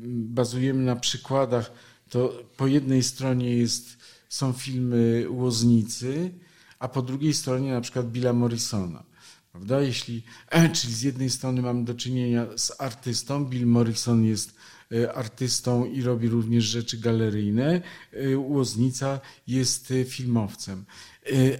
bazujemy 0.07 0.83
na 0.83 0.97
przykładach, 0.97 1.73
to 2.11 2.43
po 2.57 2.67
jednej 2.67 3.03
stronie 3.03 3.57
jest, 3.57 3.99
są 4.29 4.53
filmy 4.53 5.27
Łoznicy, 5.31 6.31
a 6.79 6.89
po 6.89 7.03
drugiej 7.03 7.35
stronie 7.35 7.73
na 7.73 7.81
przykład 7.81 8.11
Billa 8.11 8.33
Morrisona. 8.33 9.05
Prawda? 9.53 9.81
Jeśli, 9.81 10.23
czyli 10.75 10.95
z 10.95 11.03
jednej 11.03 11.31
strony 11.31 11.63
mamy 11.63 11.85
do 11.85 11.95
czynienia 11.95 12.47
z 12.57 12.81
artystą, 12.81 13.45
Bill 13.45 13.67
Morrison 13.67 14.25
jest 14.25 14.55
e, 14.93 15.13
artystą 15.13 15.85
i 15.85 16.03
robi 16.03 16.29
również 16.29 16.65
rzeczy 16.65 16.99
galeryjne, 16.99 17.83
e, 18.13 18.39
Łoznica 18.39 19.21
jest 19.47 19.91
e, 19.91 20.05
filmowcem. 20.05 20.85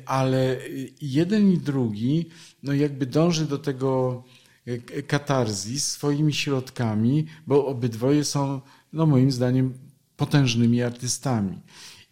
Ale 0.07 0.59
jeden 1.01 1.53
i 1.53 1.59
drugi 1.59 2.29
no 2.63 2.73
jakby 2.73 3.07
dąży 3.07 3.47
do 3.47 3.59
tego 3.59 4.25
katarzis 5.07 5.87
swoimi 5.87 6.35
środkami, 6.35 7.27
bo 7.47 7.67
obydwoje 7.67 8.25
są, 8.25 8.61
no 8.93 9.07
moim 9.07 9.33
zdaniem, 9.33 9.75
potężnymi 10.17 10.83
artystami. 10.83 11.61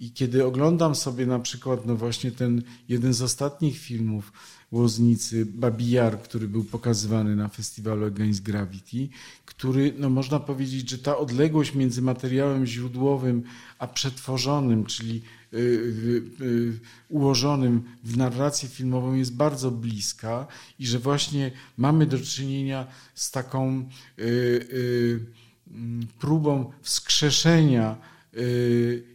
I 0.01 0.13
kiedy 0.13 0.47
oglądam 0.47 0.95
sobie 0.95 1.27
na 1.27 1.39
przykład, 1.39 1.87
no 1.87 1.97
właśnie 1.97 2.31
ten 2.31 2.63
jeden 2.89 3.15
z 3.15 3.23
ostatnich 3.23 3.79
filmów 3.79 4.33
Łoznicy, 4.73 5.47
Babijar, 5.47 6.23
który 6.23 6.49
był 6.49 6.65
pokazywany 6.65 7.37
na 7.37 7.49
festiwalu 7.49 8.07
Against 8.07 8.43
Gravity, 8.43 9.09
który, 9.45 9.95
no 9.99 10.11
można 10.11 10.41
powiedzieć, 10.41 10.91
że 10.91 10.99
ta 10.99 11.19
odległość 11.19 11.75
między 11.75 12.03
materiałem 12.03 12.67
źródłowym 12.67 13.43
a 13.79 13.87
przetworzonym, 13.87 14.87
czyli 14.87 15.23
Y, 15.53 15.59
y, 15.59 16.45
y, 16.45 16.81
ułożonym 17.09 17.83
w 18.05 18.17
narrację 18.17 18.69
filmową 18.69 19.15
jest 19.15 19.37
bardzo 19.37 19.71
bliska 19.71 20.47
i 20.79 20.87
że 20.87 20.99
właśnie 20.99 21.51
mamy 21.77 22.07
do 22.07 22.19
czynienia 22.19 22.87
z 23.15 23.31
taką 23.31 23.89
mm, 24.19 26.07
próbą 26.19 26.73
wskrzeszenia 26.83 27.97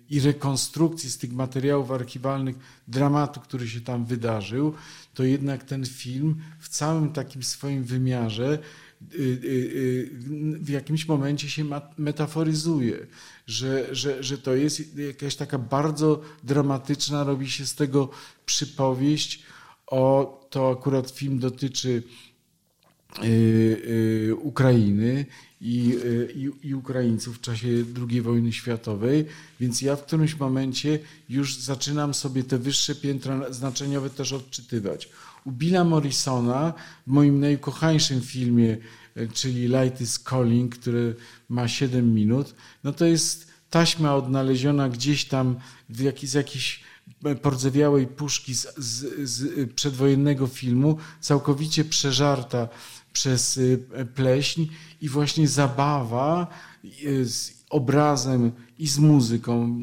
i 0.10 0.20
rekonstrukcji 0.20 1.10
z 1.10 1.18
tych 1.18 1.34
materiałów 1.34 1.92
archiwalnych 1.92 2.56
dramatu, 2.88 3.40
który 3.40 3.70
się 3.70 3.82
tam 3.82 4.06
wydarzył, 4.06 4.74
to 5.14 5.24
jednak 5.24 5.64
ten 5.64 5.86
film 5.86 6.36
w 6.60 6.70
całym 6.70 7.12
takim 7.12 7.44
swoim 7.44 7.84
wymiarze 7.84 8.60
w 10.60 10.70
jakimś 10.70 11.08
momencie 11.08 11.50
się 11.50 11.66
metaforyzuje 11.98 13.08
że, 13.48 13.96
że, 13.96 14.24
że 14.24 14.38
to 14.38 14.56
jest 14.56 14.98
jakaś 14.98 15.36
taka 15.36 15.58
bardzo 15.58 16.22
dramatyczna, 16.44 17.24
robi 17.24 17.50
się 17.52 17.66
z 17.66 17.76
tego 17.76 18.10
przypowieść. 18.46 19.44
O, 19.88 20.48
to 20.50 20.72
akurat 20.72 21.10
film 21.10 21.40
dotyczy 21.40 22.04
y, 23.24 23.28
y, 24.30 24.36
Ukrainy 24.36 25.26
i, 25.66 25.98
y, 26.06 26.34
i, 26.36 26.68
i, 26.68 26.76
Ukraińców 26.76 27.38
w 27.38 27.42
czasie 27.42 27.68
II 28.10 28.22
wojny 28.22 28.54
światowej, 28.54 29.26
więc 29.60 29.82
ja 29.82 29.96
w 29.96 30.06
którymś 30.06 30.40
momencie 30.40 31.00
już 31.30 31.58
zaczynam 31.58 32.14
sobie 32.14 32.44
te 32.44 32.58
wyższe 32.58 32.96
piętra 32.96 33.54
znaczeniowe 33.54 34.10
też 34.10 34.34
odczytywać. 34.34 35.10
U 35.46 35.52
Billa 35.52 35.84
Morrisona 35.84 36.74
w 37.08 37.12
moim 37.12 37.40
najukochańszym 37.40 38.22
filmie 38.22 38.78
czyli 39.34 39.68
Light 39.68 40.02
is 40.02 40.20
Calling, 40.30 40.76
który 40.76 41.16
ma 41.50 41.68
7 41.68 42.14
minut, 42.14 42.56
no 42.84 42.94
to 42.94 43.06
jest 43.06 43.48
taśma 43.70 44.16
odnaleziona 44.16 44.90
gdzieś 44.90 45.26
tam 45.26 45.56
w 45.90 46.00
jakiej, 46.00 46.30
z 46.30 46.34
jakiejś 46.34 46.84
pordzewiałej 47.42 48.08
puszki 48.08 48.56
z, 48.56 48.78
z, 48.78 49.30
z 49.30 49.70
przedwojennego 49.74 50.48
filmu, 50.48 50.98
całkowicie 51.22 51.86
przeżarta 51.86 52.68
przez 53.16 53.58
y, 53.58 53.86
pleśń 54.16 54.68
i 55.02 55.10
właśnie 55.10 55.48
zabawa 55.48 56.48
y, 57.04 57.26
z 57.26 57.64
obrazem 57.70 58.52
i 58.80 58.88
z 58.88 59.00
muzyką 59.00 59.80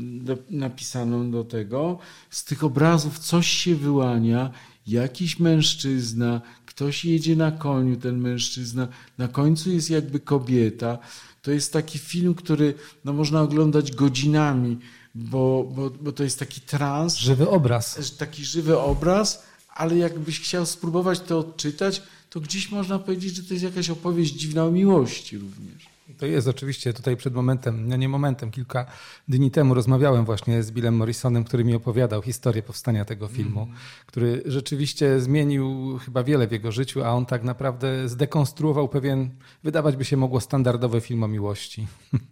napisaną 0.50 1.30
do 1.30 1.44
tego. 1.44 1.98
Z 2.30 2.44
tych 2.44 2.64
obrazów 2.64 3.18
coś 3.18 3.46
się 3.48 3.74
wyłania, 3.74 4.50
jakiś 4.86 5.38
mężczyzna, 5.38 6.40
ktoś 6.66 7.04
jedzie 7.04 7.36
na 7.36 7.52
koniu, 7.52 7.96
ten 7.96 8.18
mężczyzna, 8.20 8.88
na 9.18 9.28
końcu 9.28 9.70
jest 9.70 9.90
jakby 9.90 10.20
kobieta. 10.20 10.98
To 11.42 11.50
jest 11.50 11.72
taki 11.72 11.98
film, 11.98 12.34
który 12.34 12.74
no, 13.04 13.12
można 13.12 13.42
oglądać 13.42 13.92
godzinami, 13.92 14.78
bo, 15.14 15.72
bo, 15.74 15.90
bo 15.90 16.12
to 16.12 16.22
jest 16.22 16.38
taki 16.38 16.60
trans. 16.60 17.16
Żywy 17.16 17.48
obraz. 17.48 18.16
Taki 18.18 18.44
żywy 18.44 18.78
obraz, 18.78 19.42
ale 19.74 19.96
jakbyś 19.96 20.40
chciał 20.40 20.66
spróbować 20.66 21.20
to 21.20 21.38
odczytać, 21.38 22.02
to 22.32 22.40
gdzieś 22.40 22.70
można 22.70 22.98
powiedzieć, 22.98 23.36
że 23.36 23.42
to 23.42 23.54
jest 23.54 23.64
jakaś 23.64 23.90
opowieść 23.90 24.34
dziwna 24.34 24.64
o 24.64 24.70
miłości 24.70 25.38
również. 25.38 25.86
To 26.18 26.26
jest 26.26 26.48
oczywiście 26.48 26.92
tutaj 26.92 27.16
przed 27.16 27.34
momentem, 27.34 27.88
no 27.88 27.96
nie 27.96 28.08
momentem, 28.08 28.50
kilka 28.50 28.86
dni 29.28 29.50
temu 29.50 29.74
rozmawiałem 29.74 30.24
właśnie 30.24 30.62
z 30.62 30.70
Billem 30.70 30.96
Morrisonem, 30.96 31.44
który 31.44 31.64
mi 31.64 31.74
opowiadał 31.74 32.22
historię 32.22 32.62
powstania 32.62 33.04
tego 33.04 33.28
filmu, 33.28 33.62
mm. 33.62 33.76
który 34.06 34.42
rzeczywiście 34.46 35.20
zmienił 35.20 35.98
chyba 36.04 36.22
wiele 36.22 36.46
w 36.46 36.52
jego 36.52 36.72
życiu, 36.72 37.04
a 37.04 37.10
on 37.10 37.26
tak 37.26 37.44
naprawdę 37.44 38.08
zdekonstruował 38.08 38.88
pewien, 38.88 39.30
wydawać 39.62 39.96
by 39.96 40.04
się 40.04 40.16
mogło, 40.16 40.40
standardowy 40.40 41.00
film 41.00 41.22
o 41.22 41.28
miłości. 41.28 41.86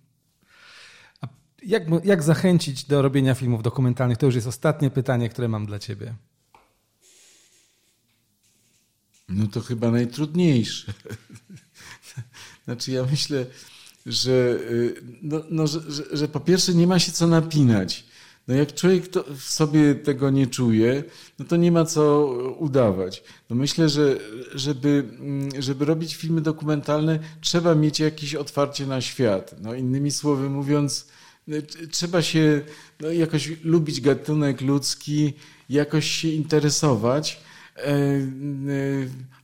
jak, 1.63 1.83
jak 2.05 2.23
zachęcić 2.23 2.85
do 2.85 3.03
robienia 3.03 3.35
filmów 3.35 3.63
dokumentalnych? 3.63 4.19
To 4.19 4.27
już 4.27 4.35
jest 4.35 4.47
ostatnie 4.47 4.91
pytanie, 4.91 5.29
które 5.29 5.49
mam 5.49 5.67
dla 5.67 5.79
ciebie. 5.79 6.15
No 9.31 9.47
to 9.47 9.61
chyba 9.61 9.91
najtrudniejsze. 9.91 10.93
Znaczy 12.65 12.93
ja 12.93 13.07
myślę, 13.11 13.47
że, 14.07 14.59
y, 14.71 15.03
no, 15.23 15.43
no, 15.51 15.67
że, 15.67 15.81
że, 15.89 16.03
że, 16.13 16.29
po 16.29 16.41
pierwsze 16.41 16.75
nie 16.75 16.87
ma 16.87 16.99
się 16.99 17.13
co 17.13 17.27
napinać. 17.27 18.05
No 18.49 18.55
jak 18.55 18.75
człowiek 18.75 19.05
w 19.37 19.43
sobie 19.43 19.95
tego 19.95 20.31
nie 20.31 20.47
czuje, 20.47 21.05
no 21.39 21.45
to 21.45 21.57
nie 21.57 21.73
ma 21.73 21.85
co 21.85 22.27
udawać. 22.59 23.23
No 23.51 23.57
myślę, 23.57 23.89
że 23.89 24.19
żeby, 24.55 25.05
mm, 25.21 25.63
żeby 25.63 25.85
robić 25.85 26.15
filmy 26.15 26.41
dokumentalne, 26.41 27.19
trzeba 27.41 27.75
mieć 27.75 28.01
jakieś 28.01 28.35
otwarcie 28.35 28.87
na 28.87 29.01
świat. 29.01 29.55
No 29.61 29.75
innymi 29.75 30.11
słowy 30.11 30.51
mówiąc, 30.51 31.07
no, 31.47 31.57
trzeba 31.91 32.23
się 32.23 32.61
no, 33.01 33.11
jakoś 33.11 33.53
lubić 33.65 34.01
gatunek 34.01 34.61
ludzki, 34.61 35.33
jakoś 35.69 36.11
się 36.11 36.29
interesować, 36.29 37.41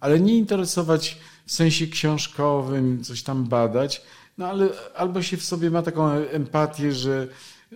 ale 0.01 0.21
nie 0.21 0.37
interesować 0.37 1.19
w 1.47 1.53
sensie 1.53 1.87
książkowym, 1.87 3.05
coś 3.05 3.23
tam 3.23 3.45
badać, 3.45 4.03
no 4.39 4.47
ale 4.47 4.69
albo 4.95 5.23
się 5.23 5.37
w 5.37 5.45
sobie 5.45 5.71
ma 5.71 5.83
taką 5.83 6.11
empatię, 6.11 6.93
że, 6.93 7.29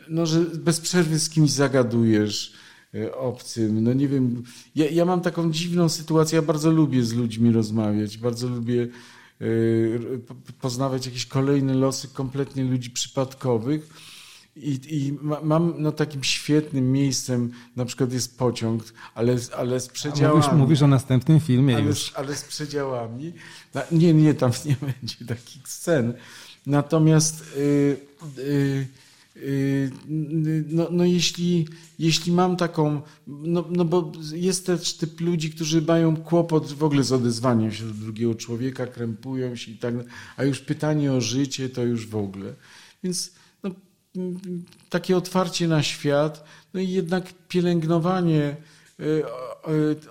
no, 0.08 0.26
że 0.26 0.40
bez 0.40 0.80
przerwy 0.80 1.18
z 1.18 1.30
kimś 1.30 1.50
zagadujesz, 1.50 2.52
e, 2.94 3.14
obcym. 3.14 3.84
No 3.84 3.92
nie 3.92 4.08
wiem, 4.08 4.42
ja, 4.74 4.90
ja 4.90 5.04
mam 5.04 5.20
taką 5.20 5.52
dziwną 5.52 5.88
sytuację, 5.88 6.36
ja 6.36 6.42
bardzo 6.42 6.70
lubię 6.70 7.04
z 7.04 7.12
ludźmi 7.12 7.52
rozmawiać, 7.52 8.18
bardzo 8.18 8.48
lubię 8.48 8.88
e, 9.40 9.46
poznawać 10.60 11.06
jakieś 11.06 11.26
kolejne 11.26 11.74
losy 11.74 12.08
kompletnie 12.08 12.64
ludzi 12.64 12.90
przypadkowych. 12.90 14.09
I, 14.56 14.80
i 14.88 15.18
mam 15.42 15.74
no, 15.78 15.92
takim 15.92 16.24
świetnym 16.24 16.92
miejscem, 16.92 17.50
na 17.76 17.84
przykład 17.84 18.12
jest 18.12 18.38
pociąg, 18.38 18.84
ale, 19.14 19.36
ale 19.56 19.80
z 19.80 19.88
przedziałami. 19.88 20.40
Mówisz, 20.40 20.58
mówisz 20.58 20.82
o 20.82 20.86
następnym 20.86 21.40
filmie 21.40 21.76
ale, 21.76 21.84
już. 21.84 22.12
Ale 22.14 22.36
z 22.36 22.44
przedziałami. 22.44 23.32
Nie, 23.92 24.14
nie, 24.14 24.34
tam 24.34 24.50
nie 24.66 24.76
będzie 24.80 25.24
takich 25.26 25.68
scen. 25.68 26.14
Natomiast 26.66 27.56
yy, 27.56 27.96
yy, 28.36 28.86
yy, 29.36 29.90
no, 30.68 30.88
no 30.90 31.04
jeśli, 31.04 31.68
jeśli 31.98 32.32
mam 32.32 32.56
taką, 32.56 33.02
no, 33.26 33.64
no 33.70 33.84
bo 33.84 34.12
jest 34.32 34.66
też 34.66 34.96
typ 34.96 35.20
ludzi, 35.20 35.50
którzy 35.50 35.82
mają 35.82 36.16
kłopot 36.16 36.72
w 36.72 36.84
ogóle 36.84 37.04
z 37.04 37.12
odezwaniem 37.12 37.72
się 37.72 37.84
do 37.84 37.94
drugiego 37.94 38.34
człowieka, 38.34 38.86
krępują 38.86 39.56
się 39.56 39.72
i 39.72 39.78
tak, 39.78 39.94
a 40.36 40.44
już 40.44 40.60
pytanie 40.60 41.12
o 41.12 41.20
życie 41.20 41.68
to 41.68 41.82
już 41.82 42.06
w 42.06 42.16
ogóle. 42.16 42.54
Więc 43.04 43.32
takie 44.88 45.16
otwarcie 45.16 45.68
na 45.68 45.82
świat, 45.82 46.44
no 46.74 46.80
i 46.80 46.88
jednak 46.88 47.24
pielęgnowanie 47.48 48.56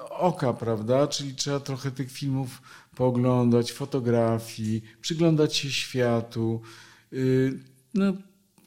oka, 0.09 0.53
prawda? 0.53 1.07
Czyli 1.07 1.35
trzeba 1.35 1.59
trochę 1.59 1.91
tych 1.91 2.11
filmów 2.11 2.61
pooglądać, 2.95 3.71
fotografii, 3.71 4.83
przyglądać 5.01 5.55
się 5.55 5.71
światu. 5.71 6.61
Y, 7.13 7.59
no, 7.93 8.13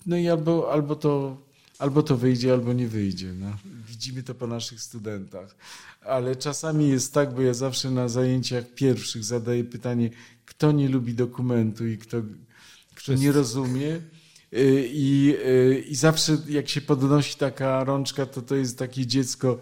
no 0.07 0.17
i 0.17 0.29
albo, 0.29 0.73
albo, 0.73 0.97
to, 0.97 1.37
albo 1.79 2.03
to 2.03 2.17
wyjdzie, 2.17 2.53
albo 2.53 2.73
nie 2.73 2.89
wyjdzie. 2.89 3.33
No. 3.33 3.57
Widzimy 3.89 4.23
to 4.23 4.35
po 4.35 4.47
naszych 4.47 4.81
studentach. 4.81 5.57
Ale 6.05 6.37
czasami 6.37 6.89
jest 6.89 7.15
tak, 7.15 7.35
bo 7.35 7.43
ja 7.43 7.55
zawsze 7.55 7.91
na 7.91 8.09
zajęciach 8.09 8.65
pierwszych 8.75 9.25
zadaję 9.25 9.65
pytanie, 9.65 10.11
kto 10.47 10.73
nie 10.73 10.89
lubi 10.89 11.15
dokumentu 11.15 11.87
i 11.87 11.99
kto, 11.99 12.17
kto 12.95 13.15
nie 13.15 13.33
rozumie. 13.33 14.01
Y, 14.53 14.91
I, 14.93 15.37
y, 15.47 15.85
I 15.89 15.95
zawsze 15.95 16.37
jak 16.49 16.69
się 16.69 16.81
podnosi 16.81 17.39
taka 17.39 17.85
rączka, 17.85 18.27
to 18.27 18.43
to 18.43 18.55
jest 18.55 18.79
takie 18.79 19.07
dziecko 19.07 19.59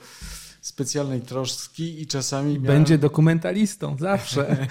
specjalnej 0.61 1.20
troski 1.20 2.03
i 2.03 2.07
czasami 2.07 2.53
miałem... 2.53 2.66
Będzie 2.66 2.98
dokumentalistą, 2.98 3.96
zawsze. 3.98 4.57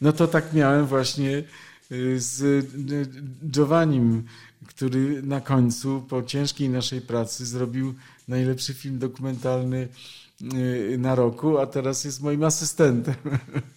No 0.00 0.12
to 0.12 0.28
tak 0.28 0.52
miałem 0.52 0.86
właśnie 0.86 1.44
y, 1.92 2.20
z 2.20 2.66
Giovannim, 3.50 4.24
który 4.66 5.22
na 5.22 5.40
końcu 5.40 6.04
po 6.08 6.22
ciężkiej 6.22 6.68
naszej 6.68 7.00
pracy 7.00 7.46
zrobił 7.46 7.94
najlepszy 8.28 8.74
film 8.74 8.98
dokumentalny 8.98 9.88
na 10.98 11.14
roku, 11.14 11.58
a 11.58 11.66
teraz 11.66 12.04
jest 12.04 12.22
moim 12.22 12.44
asystentem. 12.44 13.14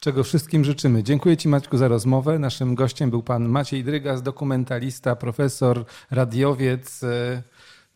Czego 0.00 0.24
wszystkim 0.24 0.64
życzymy. 0.64 1.02
Dziękuję 1.02 1.36
Ci 1.36 1.48
Maćku 1.48 1.78
za 1.78 1.88
rozmowę. 1.88 2.38
Naszym 2.38 2.74
gościem 2.74 3.10
był 3.10 3.22
pan 3.22 3.48
Maciej 3.48 3.84
Drygas, 3.84 4.22
dokumentalista, 4.22 5.16
profesor, 5.16 5.84
radiowiec 6.10 7.00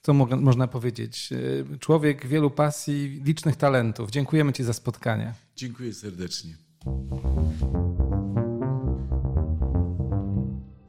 co 0.02 0.14
mo 0.14 0.26
można 0.26 0.68
powiedzieć? 0.68 1.32
E, 1.32 1.78
człowiek 1.78 2.26
wielu 2.26 2.50
pasji, 2.50 3.22
licznych 3.24 3.56
talentów. 3.56 4.10
Dziękujemy 4.10 4.52
Ci 4.52 4.64
za 4.64 4.72
spotkanie. 4.72 5.34
Dziękuję 5.56 5.94
serdecznie. 5.94 6.56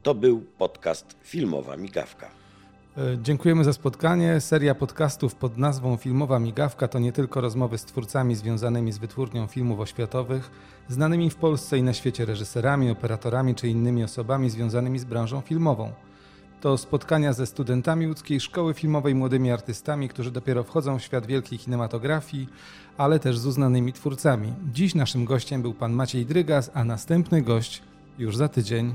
To 0.02 0.14
był 0.14 0.40
podcast 0.58 1.16
Filmowa 1.22 1.76
Migawka. 1.76 2.43
E, 2.98 3.18
dziękujemy 3.22 3.64
za 3.64 3.72
spotkanie. 3.72 4.40
Seria 4.40 4.74
podcastów 4.74 5.34
pod 5.34 5.58
nazwą 5.58 5.96
Filmowa 5.96 6.38
Migawka 6.38 6.88
to 6.88 6.98
nie 6.98 7.12
tylko 7.12 7.40
rozmowy 7.40 7.78
z 7.78 7.84
twórcami 7.84 8.34
związanymi 8.34 8.92
z 8.92 8.98
wytwórnią 8.98 9.46
filmów 9.46 9.80
oświatowych, 9.80 10.50
znanymi 10.88 11.30
w 11.30 11.36
Polsce 11.36 11.78
i 11.78 11.82
na 11.82 11.92
świecie 11.92 12.24
reżyserami, 12.24 12.90
operatorami 12.90 13.54
czy 13.54 13.68
innymi 13.68 14.04
osobami 14.04 14.50
związanymi 14.50 14.98
z 14.98 15.04
branżą 15.04 15.40
filmową 15.40 15.92
to 16.64 16.78
spotkania 16.78 17.32
ze 17.32 17.46
studentami 17.46 18.06
łódzkiej 18.06 18.40
szkoły 18.40 18.74
filmowej, 18.74 19.14
młodymi 19.14 19.50
artystami, 19.50 20.08
którzy 20.08 20.30
dopiero 20.30 20.64
wchodzą 20.64 20.98
w 20.98 21.02
świat 21.02 21.26
wielkiej 21.26 21.58
kinematografii, 21.58 22.48
ale 22.96 23.18
też 23.18 23.38
z 23.38 23.46
uznanymi 23.46 23.92
twórcami. 23.92 24.52
Dziś 24.72 24.94
naszym 24.94 25.24
gościem 25.24 25.62
był 25.62 25.74
pan 25.74 25.92
Maciej 25.92 26.26
Drygas, 26.26 26.70
a 26.74 26.84
następny 26.84 27.42
gość 27.42 27.82
już 28.18 28.36
za 28.36 28.48
tydzień. 28.48 28.94